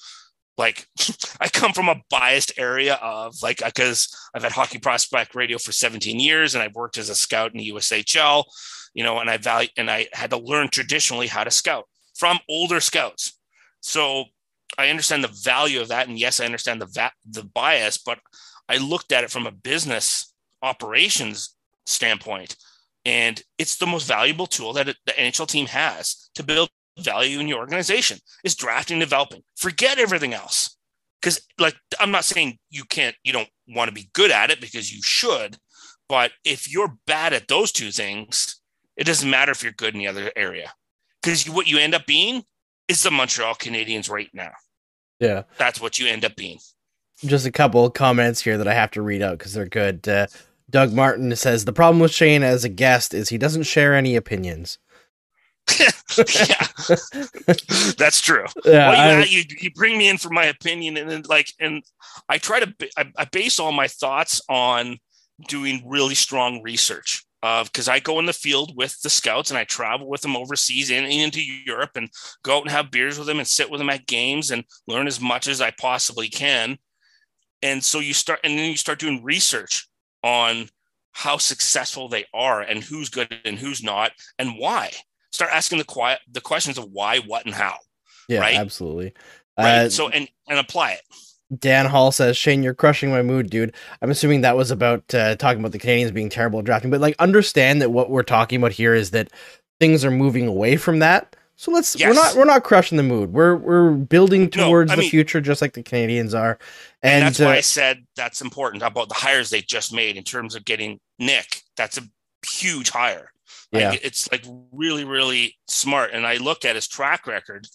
[0.57, 0.87] like
[1.39, 5.71] I come from a biased area of like because I've had hockey prospect radio for
[5.71, 8.45] 17 years and I've worked as a scout in the USHL,
[8.93, 11.85] you know, and I value and I had to learn traditionally how to scout
[12.15, 13.37] from older scouts.
[13.81, 14.25] So
[14.77, 18.19] I understand the value of that, and yes, I understand the va- the bias, but
[18.69, 21.55] I looked at it from a business operations
[21.85, 22.55] standpoint,
[23.05, 26.69] and it's the most valuable tool that the NHL team has to build
[26.99, 28.19] value in your organization.
[28.43, 29.43] Is drafting, developing.
[29.57, 30.77] Forget everything else,
[31.21, 34.61] because like I'm not saying you can't, you don't want to be good at it
[34.61, 35.57] because you should,
[36.07, 38.61] but if you're bad at those two things,
[38.95, 40.73] it doesn't matter if you're good in the other area,
[41.21, 42.43] because what you end up being
[42.91, 44.51] is the Montreal Canadiens right now.
[45.19, 45.43] Yeah.
[45.57, 46.59] That's what you end up being.
[47.23, 50.07] Just a couple of comments here that I have to read out because they're good.
[50.07, 50.27] Uh,
[50.69, 54.15] Doug Martin says the problem with Shane as a guest is he doesn't share any
[54.15, 54.77] opinions.
[55.77, 56.67] yeah,
[57.97, 58.45] that's true.
[58.65, 61.53] Yeah, well, you, I- you you bring me in for my opinion, and then like,
[61.59, 61.83] and
[62.27, 64.97] I try to I, I base all my thoughts on
[65.47, 67.23] doing really strong research.
[67.43, 70.37] Of because I go in the field with the scouts and I travel with them
[70.37, 72.07] overseas and into Europe and
[72.43, 75.07] go out and have beers with them and sit with them at games and learn
[75.07, 76.77] as much as I possibly can.
[77.63, 79.87] And so you start, and then you start doing research
[80.23, 80.69] on
[81.13, 84.91] how successful they are and who's good and who's not and why.
[85.31, 87.77] Start asking the quiet the questions of why, what, and how.
[88.27, 88.55] yeah, right?
[88.55, 89.13] absolutely.
[89.57, 89.85] Right.
[89.85, 91.01] Uh, so and and apply it.
[91.59, 93.73] Dan Hall says, Shane, you're crushing my mood, dude.
[94.01, 97.01] I'm assuming that was about uh, talking about the Canadiens being terrible at drafting, but
[97.01, 99.31] like understand that what we're talking about here is that
[99.79, 101.35] things are moving away from that.
[101.57, 103.33] So let's we're not we're not crushing the mood.
[103.33, 106.57] We're we're building towards I the mean- future just like the Canadiens are.
[107.03, 110.17] And, And, that's why uh, I said that's important about the hires they just made
[110.17, 111.61] in terms of getting Nick.
[111.77, 112.01] That's a
[112.47, 113.31] huge hire.
[113.71, 113.95] Like, Yeah.
[114.01, 116.11] it's like really, really smart.
[116.13, 117.67] And I looked at his track record.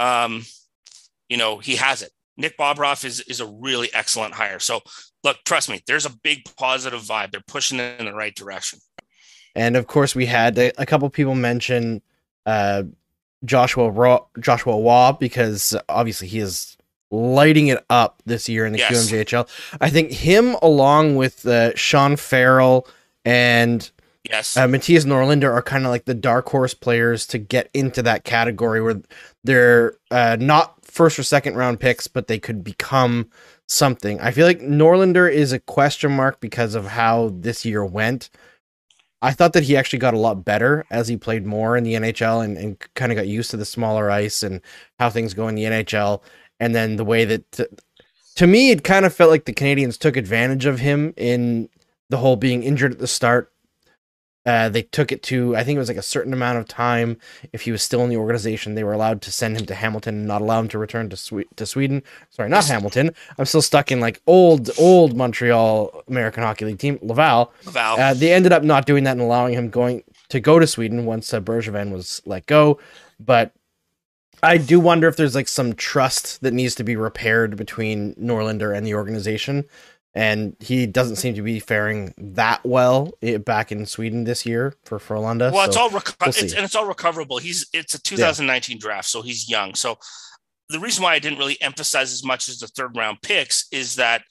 [0.00, 0.44] Um,
[1.28, 2.10] you know, he has it.
[2.36, 4.58] Nick Bobrov is is a really excellent hire.
[4.58, 4.80] So
[5.24, 7.30] look, trust me, there's a big positive vibe.
[7.32, 8.78] They're pushing it in the right direction.
[9.54, 12.00] And of course, we had a, a couple people mention
[12.46, 12.84] uh,
[13.44, 16.76] Joshua Raw, Joshua Waugh because obviously he is
[17.10, 19.10] lighting it up this year in the Yes.
[19.10, 19.48] QMJHL.
[19.80, 22.86] I think him along with uh, Sean Farrell
[23.24, 23.90] and
[24.28, 24.56] Yes.
[24.56, 28.24] uh, Mattias Norlinder are kind of like the dark horse players to get into that
[28.24, 29.02] category where
[29.42, 33.28] they're uh, not first or second round picks, but they could become
[33.68, 34.20] something.
[34.20, 38.30] I feel like Norlander is a question mark because of how this year went.
[39.22, 41.94] I thought that he actually got a lot better as he played more in the
[41.94, 44.60] NHL and, and kind of got used to the smaller ice and
[44.98, 46.22] how things go in the NHL.
[46.58, 47.68] And then the way that, to,
[48.36, 51.68] to me, it kind of felt like the Canadiens took advantage of him in
[52.10, 53.52] the whole being injured at the start
[54.44, 57.16] uh, they took it to I think it was like a certain amount of time.
[57.52, 60.16] If he was still in the organization, they were allowed to send him to Hamilton
[60.16, 62.02] and not allow him to return to Swe- to Sweden.
[62.30, 63.12] Sorry, not Hamilton.
[63.38, 67.52] I'm still stuck in like old old Montreal American Hockey League team Laval.
[67.66, 68.00] Laval.
[68.00, 71.04] Uh, they ended up not doing that and allowing him going to go to Sweden
[71.04, 72.80] once uh, Bergevin was let go.
[73.20, 73.52] But
[74.42, 78.76] I do wonder if there's like some trust that needs to be repaired between Norlinder
[78.76, 79.66] and the organization
[80.14, 84.74] and he doesn't seem to be faring that well eh, back in Sweden this year
[84.84, 85.52] for Frölunda.
[85.52, 87.38] Well, it's all reco- we'll it's, and it's all recoverable.
[87.38, 89.74] He's it's a 2019 draft, so he's young.
[89.74, 89.98] So
[90.68, 93.96] the reason why I didn't really emphasize as much as the third round picks is
[93.96, 94.22] that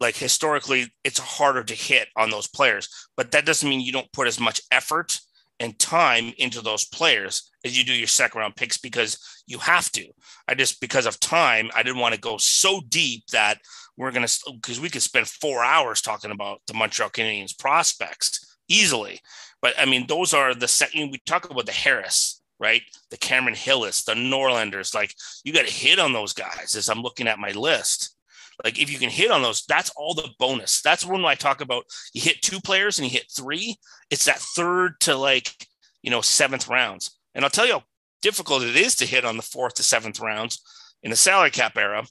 [0.00, 4.12] like historically it's harder to hit on those players, but that doesn't mean you don't
[4.12, 5.18] put as much effort
[5.60, 9.92] and time into those players as you do your second round picks because you have
[9.92, 10.06] to.
[10.48, 13.58] I just because of time, I didn't want to go so deep that
[14.00, 18.56] we're going to because we could spend four hours talking about the Montreal Canadiens prospects
[18.66, 19.20] easily.
[19.60, 22.80] But I mean, those are the second we talk about the Harris, right?
[23.10, 24.94] The Cameron Hillis, the Norlinders.
[24.94, 28.16] Like you got to hit on those guys as I'm looking at my list.
[28.64, 30.80] Like if you can hit on those, that's all the bonus.
[30.80, 31.84] That's when I talk about
[32.14, 33.76] you hit two players and you hit three.
[34.10, 35.66] It's that third to like
[36.02, 37.18] you know seventh rounds.
[37.34, 37.82] And I'll tell you how
[38.22, 40.58] difficult it is to hit on the fourth to seventh rounds
[41.02, 42.06] in the salary cap era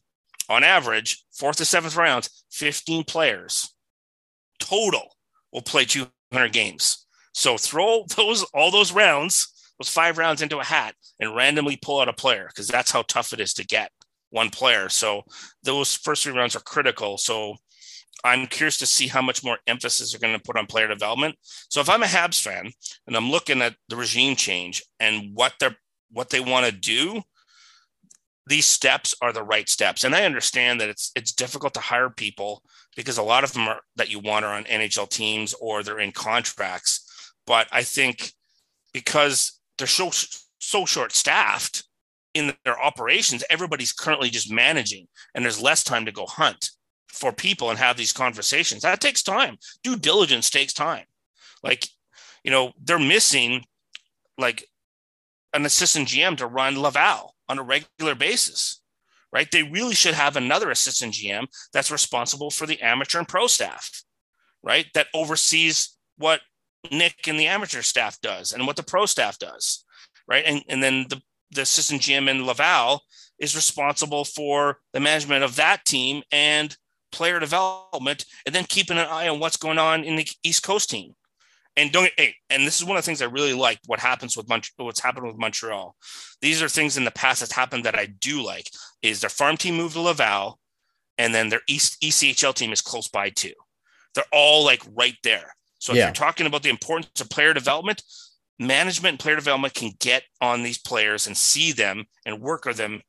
[0.49, 3.73] on average, fourth to seventh rounds, 15 players
[4.59, 5.15] total
[5.51, 7.05] will play 200 games.
[7.33, 11.99] So throw those all those rounds, those five rounds into a hat and randomly pull
[11.99, 13.91] out a player because that's how tough it is to get
[14.31, 14.89] one player.
[14.89, 15.23] So
[15.63, 17.17] those first three rounds are critical.
[17.17, 17.55] So
[18.23, 21.35] I'm curious to see how much more emphasis they're going to put on player development.
[21.69, 22.71] So if I'm a Habs fan
[23.07, 25.77] and I'm looking at the regime change and what they're
[26.11, 27.21] what they want to do,
[28.49, 30.03] these steps are the right steps.
[30.03, 32.63] And I understand that it's it's difficult to hire people
[32.95, 35.99] because a lot of them are that you want are on NHL teams or they're
[35.99, 37.33] in contracts.
[37.45, 38.33] But I think
[38.91, 40.09] because they're so
[40.57, 41.83] so short staffed
[42.33, 46.71] in their operations, everybody's currently just managing and there's less time to go hunt
[47.07, 48.81] for people and have these conversations.
[48.81, 49.57] That takes time.
[49.83, 51.05] Due diligence takes time.
[51.61, 51.87] Like,
[52.43, 53.63] you know, they're missing
[54.39, 54.65] like
[55.53, 58.81] an assistant GM to run Laval on a regular basis,
[59.33, 59.49] right?
[59.51, 64.03] They really should have another assistant GM that's responsible for the amateur and pro staff,
[64.63, 64.85] right?
[64.93, 66.41] That oversees what
[66.91, 69.83] Nick and the amateur staff does and what the pro staff does,
[70.27, 70.45] right?
[70.45, 71.21] And, and then the,
[71.51, 73.01] the assistant GM in Laval
[73.39, 76.75] is responsible for the management of that team and
[77.11, 80.89] player development, and then keeping an eye on what's going on in the East Coast
[80.89, 81.15] team.
[81.75, 83.79] And don't hey, and this is one of the things I really like.
[83.85, 85.95] What happens with Mont- what's happened with Montreal.
[86.41, 88.69] These are things in the past that's happened that I do like.
[89.01, 90.59] Is their farm team moved to Laval,
[91.17, 93.53] and then their East ECHL team is close by too.
[94.15, 95.55] They're all like right there.
[95.79, 96.05] So if Yeah.
[96.05, 98.01] you're talking about the importance of player development,
[98.57, 102.75] management and player development can get on these players and see them and work with
[102.75, 103.01] them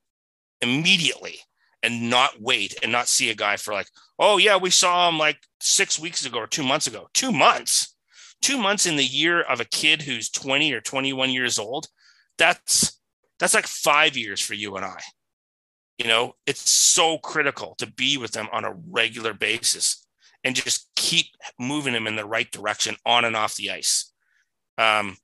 [0.61, 1.41] immediately
[1.83, 3.89] and not wait and not see a guy for like,
[4.19, 7.09] oh yeah, we saw him like six weeks ago or two months ago.
[7.15, 7.97] Two months,
[8.43, 11.89] two months in the year of a kid who's 20 or 21 years old.
[12.39, 12.99] That's
[13.39, 15.01] that's like five years for you and I.
[15.99, 20.07] You know, it's so critical to be with them on a regular basis
[20.45, 21.27] and just keep
[21.59, 24.13] moving them in the right direction on and off the ice.
[24.79, 25.17] Um,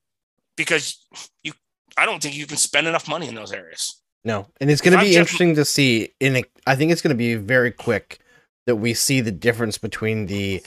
[0.57, 1.07] because
[1.43, 1.53] you,
[1.97, 4.03] I don't think you can spend enough money in those areas.
[4.25, 6.11] No, and it's going to be Jeff- interesting to see.
[6.21, 8.19] In a, I think it's going to be very quick
[8.67, 10.62] that we see the difference between the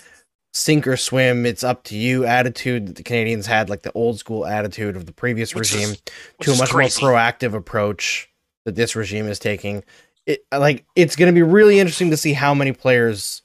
[0.54, 4.20] sink or swim, it's up to you attitude that the Canadiens had, like the old
[4.20, 5.96] school attitude of the previous Which regime,
[6.38, 7.02] which to a much crazy.
[7.02, 8.30] more proactive approach
[8.66, 9.84] that this regime is taking.
[10.26, 13.42] It like it's going to be really interesting to see how many players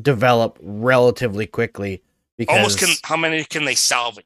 [0.00, 2.02] develop relatively quickly.
[2.36, 4.24] Because Almost can how many can they salvage?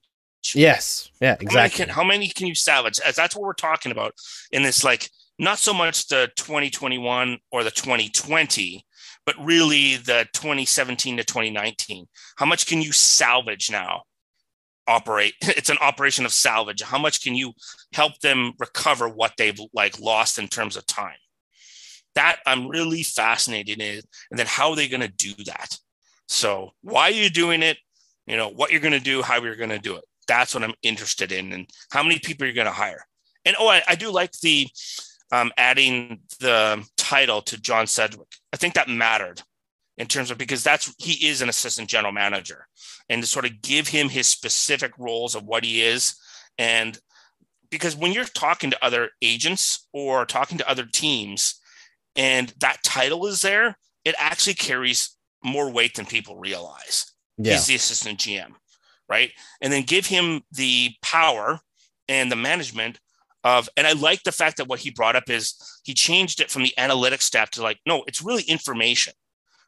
[0.55, 1.85] yes, yeah, How many, exactly.
[1.87, 3.01] can, how many can you salvage?
[3.01, 4.15] As that's what we're talking about
[4.53, 5.09] in this, like
[5.39, 8.85] not so much the 2021 or the 2020,
[9.27, 12.07] but really the 2017 to 2019.
[12.37, 14.03] How much can you salvage now?
[14.87, 15.35] Operate.
[15.43, 16.83] It's an operation of salvage.
[16.83, 17.53] How much can you
[17.93, 21.16] help them recover what they've like lost in terms of time?
[22.14, 24.01] That I'm really fascinated in,
[24.31, 25.79] and then how are they going to do that?
[26.29, 27.79] So why are you doing it?
[28.27, 30.05] You know what you're going to do, how you're going to do it.
[30.29, 33.05] That's what I'm interested in, and how many people you're going to hire.
[33.45, 34.68] And oh, I, I do like the
[35.35, 38.28] um, adding the title to John Sedgwick.
[38.53, 39.43] I think that mattered
[39.99, 42.66] in terms of because that's he is an assistant general manager
[43.09, 46.14] and to sort of give him his specific roles of what he is
[46.59, 46.99] and
[47.70, 51.61] because when you're talking to other agents or talking to other teams
[52.16, 57.53] and that title is there it actually carries more weight than people realize Yeah.
[57.53, 58.53] he's the assistant gm
[59.09, 59.30] right
[59.61, 61.61] and then give him the power
[62.09, 62.99] and the management
[63.45, 66.51] of and i like the fact that what he brought up is he changed it
[66.51, 69.13] from the analytics staff to like no it's really information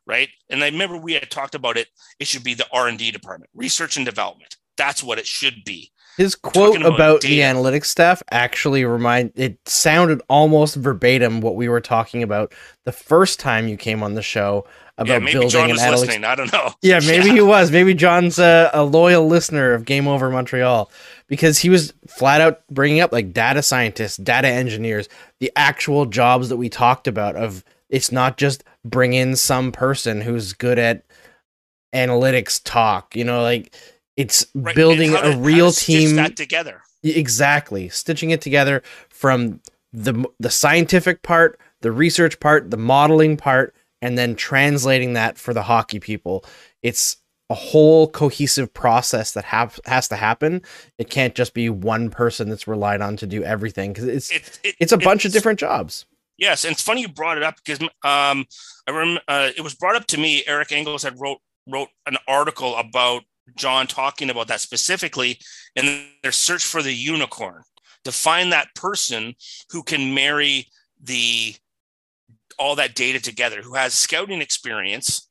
[0.07, 0.29] right?
[0.51, 1.89] And i remember we had talked about it.
[2.20, 4.57] It should be the r&d department research and development.
[4.77, 9.58] That's what it should be His quote about about, the analytics staff actually remind it
[9.68, 12.54] sounded almost verbatim what we were talking about
[12.84, 14.66] the first time you came on the show
[14.98, 17.40] about yeah maybe building john an was analytics listening i don't know Yeah, maybe he
[17.42, 17.70] was.
[17.70, 20.90] Maybe John's a, a loyal listener of Game Over Montreal
[21.26, 25.08] because he was flat out bringing up like data scientists, data engineers,
[25.40, 27.36] the actual jobs that we talked about.
[27.36, 31.04] Of it's not just bring in some person who's good at
[31.94, 33.14] analytics talk.
[33.16, 33.74] You know, like
[34.16, 36.82] it's Right, building to- a real stitch team that together.
[37.02, 37.88] Exactly.
[37.88, 39.60] Stitching it together from
[39.92, 45.54] the the scientific part the research part the modeling part and then translating that for
[45.54, 46.44] the hockey people.
[46.82, 47.16] It's
[47.48, 50.62] a whole cohesive process that have, has to happen.
[50.98, 54.60] It can't just be one person that's relied on to do everything because it's it,
[54.64, 56.06] it, it's a bunch of different jobs.
[56.38, 58.46] Yes, and it's funny you brought it up because um,
[58.86, 60.42] I remember uh, it was brought up to me.
[60.46, 61.38] Eric Engels had wrote
[61.68, 63.22] wrote an article about
[63.55, 65.38] John talking about that specifically,
[65.76, 67.62] and their search for the unicorn
[68.05, 69.34] to find that person
[69.70, 70.68] who can marry
[71.01, 71.55] the
[72.59, 75.28] all that data together, who has scouting experience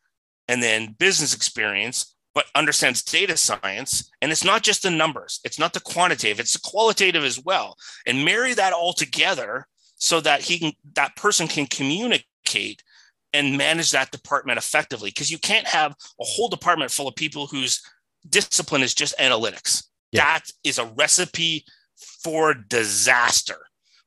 [0.47, 4.11] and then business experience, but understands data science.
[4.21, 7.77] And it's not just the numbers; it's not the quantitative; it's the qualitative as well.
[8.05, 12.83] And marry that all together so that he can that person can communicate
[13.33, 17.47] and manage that department effectively because you can't have a whole department full of people
[17.47, 17.81] whose
[18.29, 20.25] discipline is just analytics Yeah.
[20.25, 21.65] that is a recipe
[22.23, 23.57] for disaster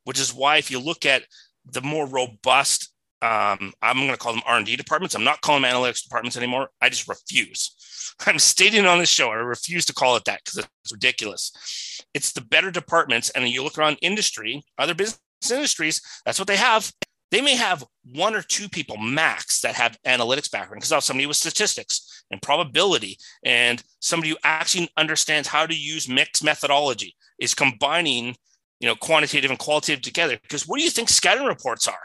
[0.04, 1.22] which is why if you look at
[1.64, 2.92] the more robust
[3.22, 6.68] um, i'm going to call them r&d departments i'm not calling them analytics departments anymore
[6.80, 7.74] i just refuse
[8.26, 12.32] i'm stating on this show i refuse to call it that because it's ridiculous it's
[12.32, 16.90] the better departments and you look around industry other business industries, that's what they have.
[17.30, 21.36] They may have one or two people max that have analytics background because somebody with
[21.36, 28.34] statistics and probability and somebody who actually understands how to use mixed methodology is combining,
[28.80, 30.38] you know, quantitative and qualitative together.
[30.40, 32.00] Because what do you think scouting reports are?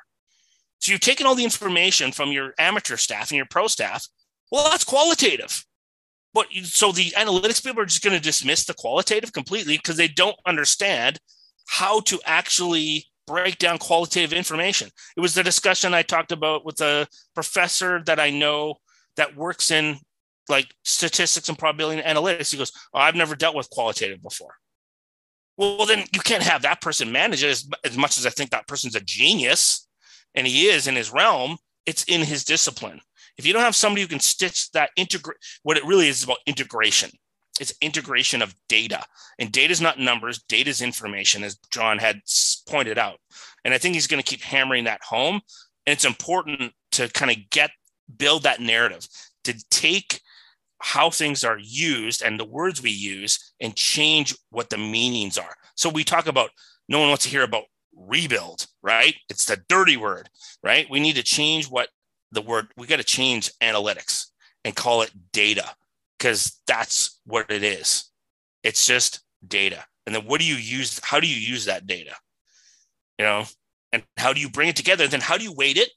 [0.79, 4.05] So you've taken all the information from your amateur staff and your pro staff.
[4.51, 5.63] Well, that's qualitative.
[6.33, 10.09] But so the analytics people are just going to dismiss the qualitative completely because they
[10.09, 11.19] don't understand
[11.67, 14.89] how to actually break down qualitative information.
[15.15, 18.75] It was the discussion I talked about with a professor that I know
[19.17, 19.97] that works in
[20.49, 22.51] like statistics and probability and analytics.
[22.51, 24.55] He goes, oh, I've never dealt with qualitative before.
[25.57, 28.49] Well, then you can't have that person manage it as, as much as I think
[28.49, 29.87] that person's a genius
[30.35, 31.57] and he is in his realm.
[31.85, 33.01] It's in his discipline.
[33.37, 36.23] If you don't have somebody who can stitch that integrate, what it really is is
[36.23, 37.11] about integration.
[37.59, 39.03] It's integration of data,
[39.37, 40.41] and data is not numbers.
[40.43, 42.21] Data is information, as John had
[42.67, 43.19] pointed out.
[43.63, 45.41] And I think he's going to keep hammering that home.
[45.85, 47.71] And it's important to kind of get
[48.17, 49.07] build that narrative
[49.43, 50.21] to take
[50.79, 55.55] how things are used and the words we use and change what the meanings are.
[55.75, 56.49] So we talk about
[56.89, 57.63] no one wants to hear about
[57.95, 59.15] rebuild, right?
[59.29, 60.29] It's the dirty word,
[60.61, 60.87] right?
[60.89, 61.89] We need to change what
[62.31, 64.25] the word, we got to change analytics
[64.65, 65.69] and call it data
[66.23, 68.05] because that's what it is.
[68.63, 69.83] It's just data.
[70.05, 71.01] And then what do you use?
[71.03, 72.15] How do you use that data?
[73.19, 73.43] You know,
[73.91, 75.05] and how do you bring it together?
[75.05, 75.89] Then how do you weight it?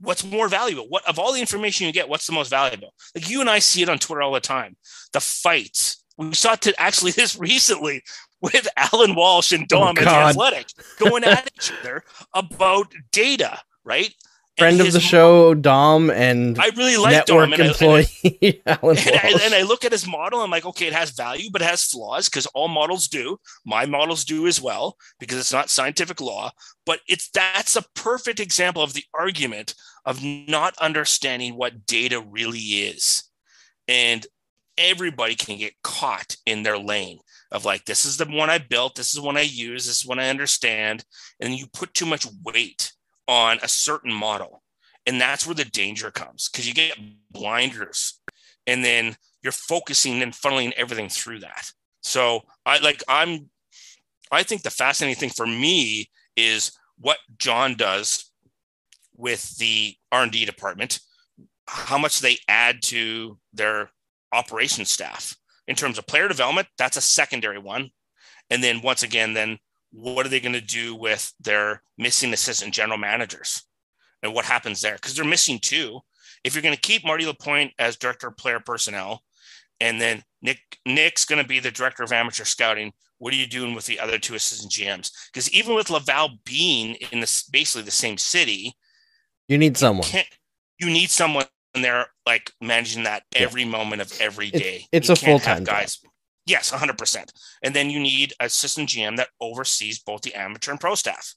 [0.00, 0.88] What's more valuable?
[0.88, 2.94] What of all the information you get, what's the most valuable?
[3.16, 4.76] Like you and I see it on Twitter all the time.
[5.12, 6.04] The fights.
[6.16, 8.04] We saw it to actually this recently
[8.40, 10.30] with Allan Walsh and Dom oh, and the God.
[10.30, 10.68] Athletic
[11.00, 14.14] going at each other about data, right?
[14.58, 17.72] Friend of the show dom and I really like network Dom, and I- and I-
[17.72, 20.40] employee and I, and I look at his model.
[20.40, 23.38] I'm like, okay, it has value, but it has flaws because all models do.
[23.64, 26.50] My models do as well because it's not scientific law.
[26.84, 29.74] But it's that's a perfect example of the argument
[30.04, 33.24] of not understanding what data really is,
[33.86, 34.26] and
[34.76, 37.18] everybody can get caught in their lane
[37.50, 40.06] of like, this is the one I built, this is one I use, this is
[40.06, 41.04] one I understand,
[41.40, 42.92] and you put too much weight
[43.28, 44.62] on a certain model.
[45.06, 46.98] And that's where the danger comes because you get
[47.30, 48.20] blinders
[48.66, 51.70] and then you're focusing and funneling everything through that.
[52.02, 53.50] So I like I'm
[54.32, 58.30] I think the fascinating thing for me is what John does
[59.16, 61.00] with the R&D department
[61.68, 63.90] how much they add to their
[64.32, 65.36] operations staff
[65.66, 66.66] in terms of player development.
[66.78, 67.90] That's a secondary one.
[68.48, 69.58] And then once again, then
[69.92, 73.62] what are they going to do with their missing assistant general managers
[74.22, 74.94] and what happens there?
[74.94, 76.00] Because they're missing two.
[76.44, 79.22] If you're going to keep Marty Lapointe as director of player personnel,
[79.80, 83.46] and then Nick Nick's going to be the director of amateur scouting, what are you
[83.46, 85.10] doing with the other two assistant GMs?
[85.32, 88.74] Because even with Laval being in this basically the same city,
[89.48, 90.06] you need someone.
[90.78, 93.68] You need someone there like managing that every yeah.
[93.68, 94.86] moment of every day.
[94.92, 95.98] It's, it's a full time guys.
[96.48, 97.30] Yes, 100%.
[97.62, 101.34] And then you need a system GM that oversees both the amateur and pro staff.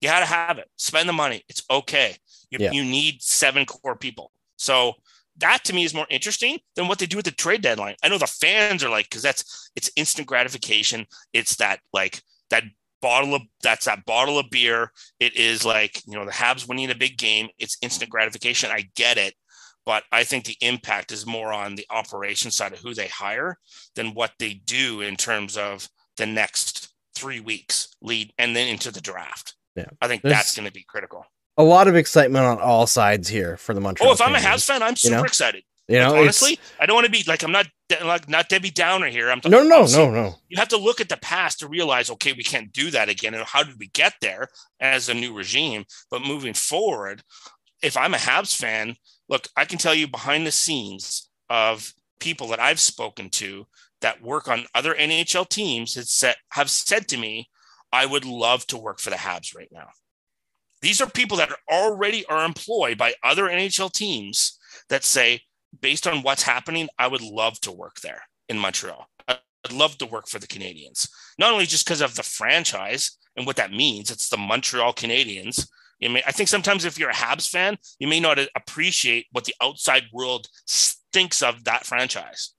[0.00, 0.68] You got to have it.
[0.76, 1.44] Spend the money.
[1.50, 2.16] It's okay.
[2.50, 2.72] You, yeah.
[2.72, 4.32] you need seven core people.
[4.56, 4.94] So
[5.38, 7.96] that to me is more interesting than what they do with the trade deadline.
[8.02, 11.06] I know the fans are like, because that's it's instant gratification.
[11.34, 12.64] It's that like that
[13.02, 14.92] bottle of that's that bottle of beer.
[15.20, 17.48] It is like you know the Habs winning a big game.
[17.58, 18.70] It's instant gratification.
[18.70, 19.34] I get it,
[19.86, 23.58] but I think the impact is more on the operation side of who they hire
[23.94, 28.90] than what they do in terms of the next three weeks lead and then into
[28.90, 29.54] the draft.
[29.76, 31.24] Yeah, I think There's that's going to be critical.
[31.56, 34.10] A lot of excitement on all sides here for the Montreal.
[34.10, 35.24] Oh, if I'm a Habs fan, I'm super you know?
[35.24, 35.62] excited.
[35.88, 37.68] You know, like, honestly, I don't want to be like I'm not
[38.04, 39.30] like not Debbie Downer here.
[39.30, 40.34] I'm talking, no, no, no, no.
[40.48, 43.34] You have to look at the past to realize, okay, we can't do that again,
[43.34, 44.48] and how did we get there
[44.80, 45.84] as a new regime?
[46.10, 47.22] But moving forward,
[47.82, 48.96] if I'm a Habs fan,
[49.28, 53.66] look, I can tell you behind the scenes of people that I've spoken to
[54.00, 57.48] that work on other NHL teams said, have said to me,
[57.92, 59.88] I would love to work for the Habs right now.
[60.82, 64.58] These are people that are already are employed by other NHL teams
[64.88, 65.40] that say,
[65.80, 69.06] based on what's happening, I would love to work there in Montreal.
[69.26, 71.08] I'd love to work for the Canadiens,
[71.38, 74.10] not only just because of the franchise and what that means.
[74.10, 75.66] It's the Montreal Canadiens,
[75.98, 79.44] you may, I think sometimes if you're a Habs fan, you may not appreciate what
[79.44, 80.46] the outside world
[81.12, 82.52] thinks of that franchise.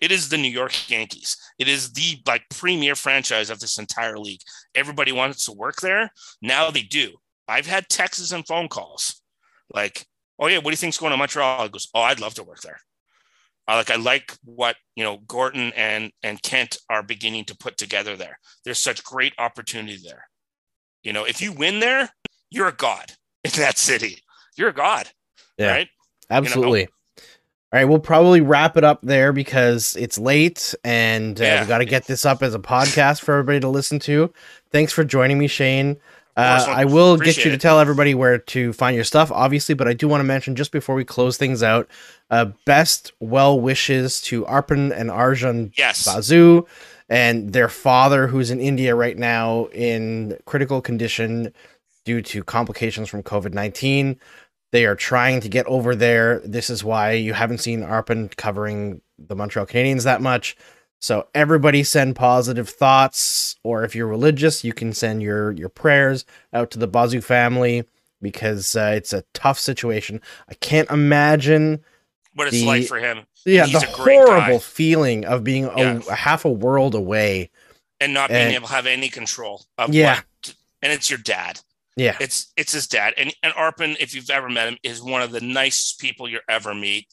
[0.00, 1.36] It is the New York Yankees.
[1.58, 4.40] It is the like premier franchise of this entire league.
[4.74, 6.10] Everybody wants to work there.
[6.42, 7.12] Now they do.
[7.46, 9.22] I've had texts and phone calls
[9.72, 10.04] like,
[10.38, 12.60] "Oh yeah, what do you think's going on Montreal?" Goes, "Oh, I'd love to work
[12.62, 12.80] there."
[13.68, 17.76] I like I like what you know Gorton and and Kent are beginning to put
[17.76, 18.38] together there.
[18.64, 20.24] There's such great opportunity there.
[21.04, 22.10] You know, if you win there,
[22.52, 23.12] you're a god
[23.44, 24.18] in that city.
[24.56, 25.08] You're a god.
[25.58, 25.70] Yeah.
[25.70, 25.88] Right?
[26.30, 26.80] Absolutely.
[26.80, 26.92] You know?
[27.72, 31.62] All right, we'll probably wrap it up there because it's late and uh, yeah.
[31.62, 34.30] we got to get this up as a podcast for everybody to listen to.
[34.70, 35.96] Thanks for joining me, Shane.
[36.36, 39.88] Uh, I will get you to tell everybody where to find your stuff, obviously, but
[39.88, 41.88] I do want to mention just before we close things out,
[42.30, 46.04] uh, best well wishes to Arpon and Arjun yes.
[46.04, 46.66] Basu
[47.08, 51.52] and their father, who's in India right now in critical condition
[52.04, 54.18] due to complications from COVID 19.
[54.72, 56.40] They are trying to get over there.
[56.44, 60.56] This is why you haven't seen Arpon covering the Montreal Canadiens that much.
[60.98, 66.24] So everybody send positive thoughts, or if you're religious, you can send your your prayers
[66.52, 67.84] out to the Basu family
[68.20, 70.20] because uh, it's a tough situation.
[70.48, 71.84] I can't imagine
[72.34, 73.26] what it's the, like for him.
[73.44, 76.00] Yeah, He's the horrible feeling of being yeah.
[76.06, 77.50] a, a, half a world away
[78.00, 79.64] and not being and, able to have any control.
[79.76, 81.60] Of yeah, what, and it's your dad.
[81.96, 82.16] Yeah.
[82.20, 83.14] It's it's his dad.
[83.16, 86.40] And and Arpon, if you've ever met him, is one of the nicest people you'll
[86.48, 87.06] ever meet.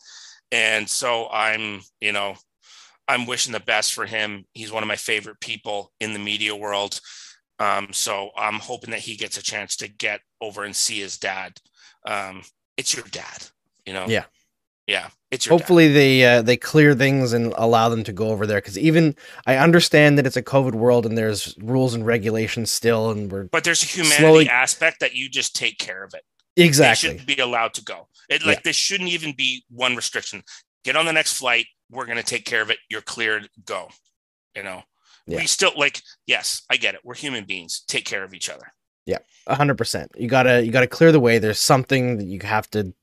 [0.51, 2.35] And so I'm, you know,
[3.07, 4.45] I'm wishing the best for him.
[4.53, 6.99] He's one of my favorite people in the media world.
[7.59, 11.17] Um, so I'm hoping that he gets a chance to get over and see his
[11.17, 11.53] dad.
[12.05, 12.43] Um,
[12.77, 13.47] it's your dad,
[13.85, 14.05] you know?
[14.07, 14.23] Yeah.
[14.89, 15.93] Yeah, it's hopefully dad.
[15.93, 19.57] they uh, they clear things and allow them to go over there because even I
[19.57, 23.63] understand that it's a COVID world and there's rules and regulations still, and we're but
[23.63, 24.49] there's a humanity slowly...
[24.49, 26.23] aspect that you just take care of it.
[26.57, 28.07] Exactly, they shouldn't be allowed to go.
[28.29, 28.61] It like yeah.
[28.63, 30.41] this shouldn't even be one restriction.
[30.83, 31.67] Get on the next flight.
[31.91, 32.79] We're gonna take care of it.
[32.89, 33.47] You're cleared.
[33.65, 33.89] Go.
[34.55, 34.81] You know,
[35.27, 35.37] yeah.
[35.37, 36.01] we still like.
[36.25, 37.01] Yes, I get it.
[37.03, 37.83] We're human beings.
[37.87, 38.73] Take care of each other.
[39.05, 40.11] Yeah, hundred percent.
[40.17, 41.37] You gotta you gotta clear the way.
[41.37, 42.93] There's something that you have to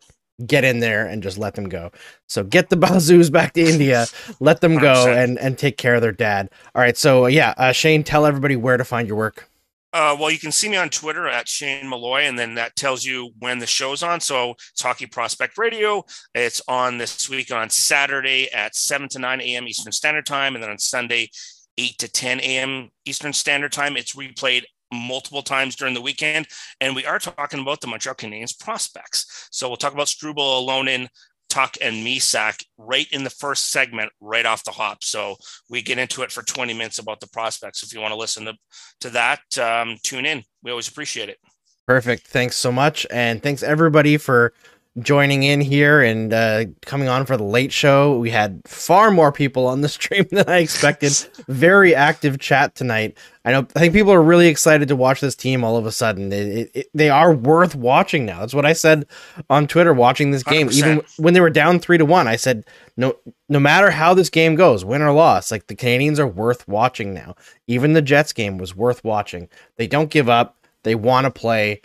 [0.45, 1.91] get in there and just let them go.
[2.29, 4.07] So get the Basus back to India,
[4.41, 6.51] let them go and and take care of their dad.
[6.75, 9.49] All right, so uh, yeah, uh, Shane, tell everybody where to find your work.
[9.93, 13.03] Uh, well, you can see me on Twitter at Shane Malloy, and then that tells
[13.03, 14.21] you when the show's on.
[14.21, 16.05] So it's Hockey Prospect Radio.
[16.35, 19.67] It's on this week on Saturday at 7 to 9 a.m.
[19.67, 21.31] Eastern Standard Time, and then on Sunday,
[21.79, 22.91] 8 to 10 a.m.
[23.07, 23.97] Eastern Standard Time.
[23.97, 26.47] It's replayed multiple times during the weekend.
[26.81, 29.49] And we are talking about the Montreal Canadiens prospects.
[29.51, 31.09] So we'll talk about Struble, Ylönen,
[31.49, 35.05] Tuch, and Mysak right in the first segment, right off the hop.
[35.05, 35.37] So
[35.71, 37.83] we get into it for 20 minutes about the prospects.
[37.83, 38.55] If you want to listen to,
[39.01, 40.43] to that, um, tune in.
[40.63, 41.39] We always appreciate it.
[41.87, 42.27] Perfect.
[42.27, 43.07] Thanks so much.
[43.11, 44.53] And thanks everybody for
[45.01, 48.19] joining in here and uh, coming on for the late show.
[48.19, 51.13] We had far more people on the stream than I expected.
[51.49, 53.17] Very active chat tonight.
[53.45, 53.67] I know.
[53.77, 55.63] I think people are really excited to watch this team.
[55.63, 58.41] All of a sudden, it, it, it, they are worth watching now.
[58.41, 59.07] That's what I said
[59.51, 59.93] on Twitter.
[59.93, 60.73] Watching this game, 100%.
[60.73, 62.65] even when they were down three to one, I said
[62.97, 63.17] no.
[63.49, 67.15] No matter how this game goes, win or loss, like the Canadiens are worth watching
[67.15, 67.37] now.
[67.69, 69.49] Even the Jets game was worth watching.
[69.77, 70.57] They don't give up.
[70.83, 71.83] They want to play.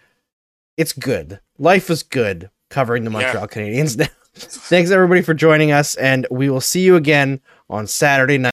[0.77, 1.39] It's good.
[1.59, 3.19] Life is good covering the Yeah.
[3.19, 4.07] Montreal Canadiens now.
[4.33, 8.39] Thanks everybody for joining us, and we will see you again on Saturday night.